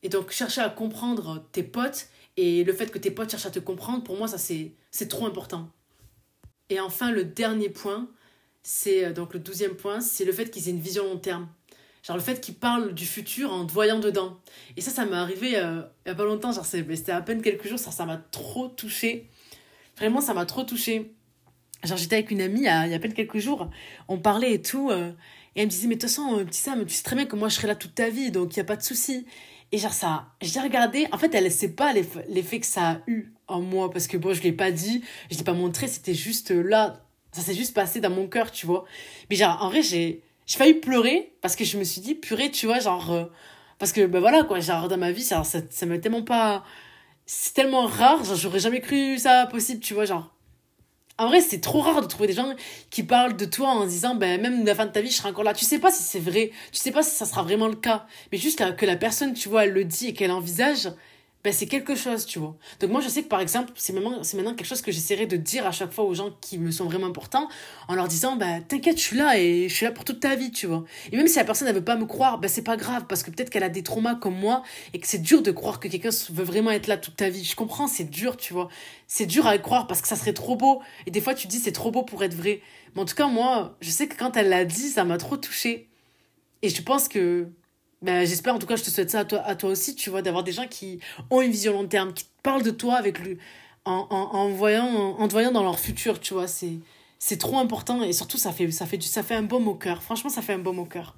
[0.04, 2.08] Et donc, chercher à comprendre tes potes
[2.38, 5.26] et le fait que tes potes cherchent à te comprendre, pour moi, ça, c'est trop
[5.26, 5.70] important.
[6.70, 8.10] Et enfin, le dernier point,
[8.62, 11.48] c'est euh, donc le douzième point, c'est le fait qu'ils aient une vision long terme.
[12.04, 14.40] Genre le fait qu'ils parlent du futur en te voyant dedans.
[14.76, 17.42] Et ça, ça m'est arrivé euh, il y a pas longtemps, genre c'était à peine
[17.42, 19.30] quelques jours, ça m'a trop touché.
[19.98, 21.14] Vraiment, ça m'a trop touché.
[21.84, 23.70] Genre j'étais avec une amie il y, a, à peine quelques jours,
[24.08, 25.12] on parlait et tout, euh,
[25.58, 27.36] et elle me disait, mais de toute façon, petit Sam, tu sais très bien que
[27.36, 29.26] moi je serai là toute ta vie, donc il n'y a pas de souci.
[29.74, 31.08] Et genre, ça, j'ai regardé.
[31.12, 33.92] En fait, elle ne sait pas l'effet que ça a eu en moi.
[33.92, 36.52] Parce que bon, je ne l'ai pas dit, je ne l'ai pas montré, c'était juste
[36.52, 37.04] là.
[37.34, 38.86] Ça s'est juste passé dans mon cœur, tu vois.
[39.30, 42.52] Mais genre, en vrai, j'ai j'ai failli pleurer parce que je me suis dit, purée,
[42.52, 43.12] tu vois, genre.
[43.12, 43.26] euh,
[43.80, 46.64] parce que, ben voilà, quoi, genre, dans ma vie, ça, ça, ça m'a tellement pas.
[47.26, 50.34] C'est tellement rare, genre, j'aurais jamais cru ça possible, tu vois, genre.
[51.20, 52.54] En vrai, c'est trop rare de trouver des gens
[52.92, 55.30] qui parlent de toi en disant, ben, même la fin de ta vie, je serai
[55.30, 55.54] encore là.
[55.56, 58.06] Tu sais pas si c'est vrai, tu sais pas si ça sera vraiment le cas.
[58.32, 60.90] Mais juste que la personne, tu vois, elle le dit et qu'elle envisage,
[61.44, 62.58] ben, c'est quelque chose, tu vois.
[62.80, 65.28] Donc moi, je sais que par exemple, c'est maintenant, c'est maintenant quelque chose que j'essaierai
[65.28, 67.48] de dire à chaque fois aux gens qui me sont vraiment importants,
[67.88, 70.36] en leur disant, bah, t'inquiète, je suis là et je suis là pour toute ta
[70.36, 70.84] vie, tu vois.
[71.12, 73.24] Et même si la personne, elle veut pas me croire, bah, c'est pas grave, parce
[73.24, 74.64] que peut-être qu'elle a des traumas comme moi
[74.94, 77.44] et que c'est dur de croire que quelqu'un veut vraiment être là toute ta vie.
[77.44, 78.68] Je comprends, c'est dur, tu vois.
[79.08, 80.82] C'est dur à y croire parce que ça serait trop beau.
[81.06, 82.62] Et des fois, tu dis, c'est trop beau pour être vrai.
[82.96, 85.38] Mais en tout cas, moi, je sais que quand elle l'a dit, ça m'a trop
[85.38, 85.88] touchée.
[86.62, 87.48] Et je pense que
[88.02, 90.10] ben, j'espère, en tout cas, je te souhaite ça à toi, à toi aussi, tu
[90.10, 91.00] vois, d'avoir des gens qui
[91.32, 93.38] ont une vision long terme, qui te parlent de toi avec le,
[93.86, 96.48] en, en, en, voyant, en te voyant dans leur futur, tu vois.
[96.48, 100.04] C'est, trop important et surtout, ça fait, ça, fait, ça fait un baume au cœur.
[100.04, 101.16] Franchement, ça fait un baume au cœur.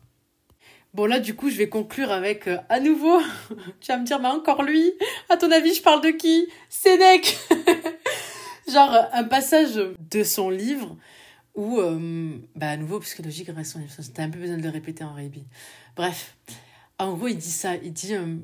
[0.94, 3.20] Bon, là, du coup, je vais conclure avec, euh, à nouveau,
[3.82, 4.94] tu vas me dire, mais encore lui?
[5.30, 6.48] À ton avis, je parle de qui?
[6.70, 7.38] Sénèque
[8.72, 10.96] Genre, un passage de son livre
[11.56, 14.64] où, euh, bah, à nouveau, puisque logique, reste son livre, t'as un peu besoin de
[14.64, 15.44] le répéter en rébit.
[15.96, 16.36] Bref,
[17.00, 17.76] en gros, il dit ça.
[17.78, 18.36] Il dit, euh,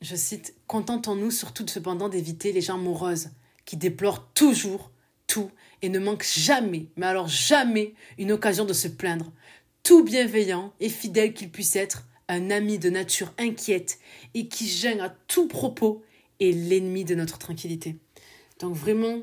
[0.00, 3.30] je cite, Contentons-nous surtout cependant d'éviter les gens moroses
[3.64, 4.90] qui déplorent toujours
[5.26, 5.50] tout
[5.82, 9.32] et ne manquent jamais, mais alors jamais, une occasion de se plaindre.
[9.82, 13.98] Tout bienveillant et fidèle qu'il puisse être, un ami de nature inquiète
[14.34, 16.02] et qui gêne à tout propos
[16.40, 17.96] est l'ennemi de notre tranquillité.
[18.60, 19.22] Donc vraiment,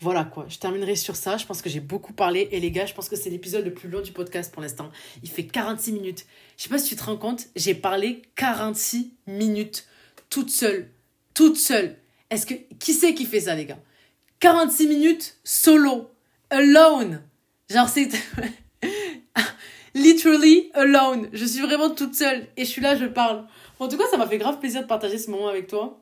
[0.00, 1.36] voilà quoi, je terminerai sur ça.
[1.36, 2.48] Je pense que j'ai beaucoup parlé.
[2.52, 4.90] Et les gars, je pense que c'est l'épisode le plus long du podcast pour l'instant.
[5.24, 6.26] Il fait 46 minutes.
[6.56, 9.88] Je sais pas si tu te rends compte, j'ai parlé 46 minutes
[10.30, 10.90] toute seule.
[11.34, 11.96] Toute seule.
[12.30, 12.54] Est-ce que.
[12.78, 13.80] Qui c'est qui fait ça, les gars?
[14.38, 16.10] 46 minutes solo.
[16.50, 17.22] Alone.
[17.68, 18.08] Genre, c'est.
[19.94, 21.28] Literally alone.
[21.32, 22.46] Je suis vraiment toute seule.
[22.56, 23.46] Et je suis là, je parle.
[23.80, 26.00] En tout cas, ça m'a fait grave plaisir de partager ce moment avec toi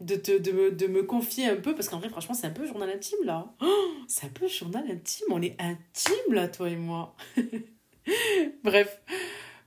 [0.00, 2.52] de, te, de, me, de me confier un peu, parce qu'en vrai, franchement, c'est un
[2.52, 3.52] peu journal intime, là.
[3.60, 7.14] Oh, c'est un peu journal intime, on est intime, là, toi et moi.
[8.64, 9.00] Bref.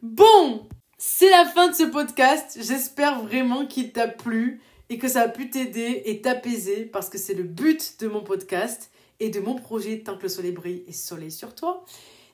[0.02, 0.68] Bon,
[0.98, 2.58] c'est la fin de ce podcast.
[2.62, 7.18] J'espère vraiment qu'il t'a plu et que ça a pu t'aider et t'apaiser, parce que
[7.18, 10.84] c'est le but de mon podcast et de mon projet Tant que le soleil brille
[10.88, 11.86] et soleil sur toi.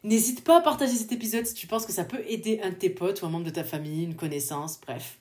[0.04, 2.76] N'hésite pas à partager cet épisode si tu penses que ça peut aider un de
[2.76, 5.20] tes potes ou un membre de ta famille, une connaissance, bref.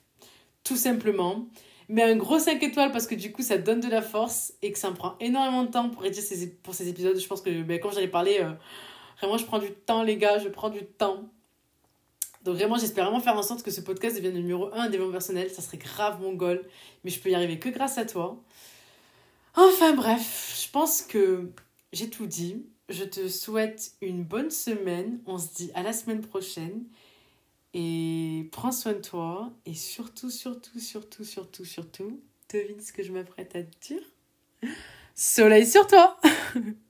[0.63, 1.49] Tout simplement
[1.89, 4.71] mais un gros 5 étoiles parce que du coup ça donne de la force et
[4.71, 7.19] que ça me prend énormément de temps pour écrire ces, pour ces épisodes.
[7.19, 8.51] Je pense que ben, quand j'allais parler, euh,
[9.17, 11.29] vraiment je prends du temps les gars, je prends du temps.
[12.43, 14.99] Donc vraiment j'espère vraiment faire en sorte que ce podcast devienne le numéro 1 des
[14.99, 15.49] mots personnels.
[15.49, 16.61] Ça serait grave mon goal,
[17.03, 18.39] mais je peux y arriver que grâce à toi.
[19.55, 21.51] Enfin bref, je pense que
[21.91, 22.67] j'ai tout dit.
[22.87, 25.19] Je te souhaite une bonne semaine.
[25.25, 26.83] On se dit à la semaine prochaine.
[27.73, 29.51] Et prends soin de toi.
[29.65, 34.01] Et surtout, surtout, surtout, surtout, surtout, devine ce que je m'apprête à te dire.
[35.15, 36.17] Soleil sur toi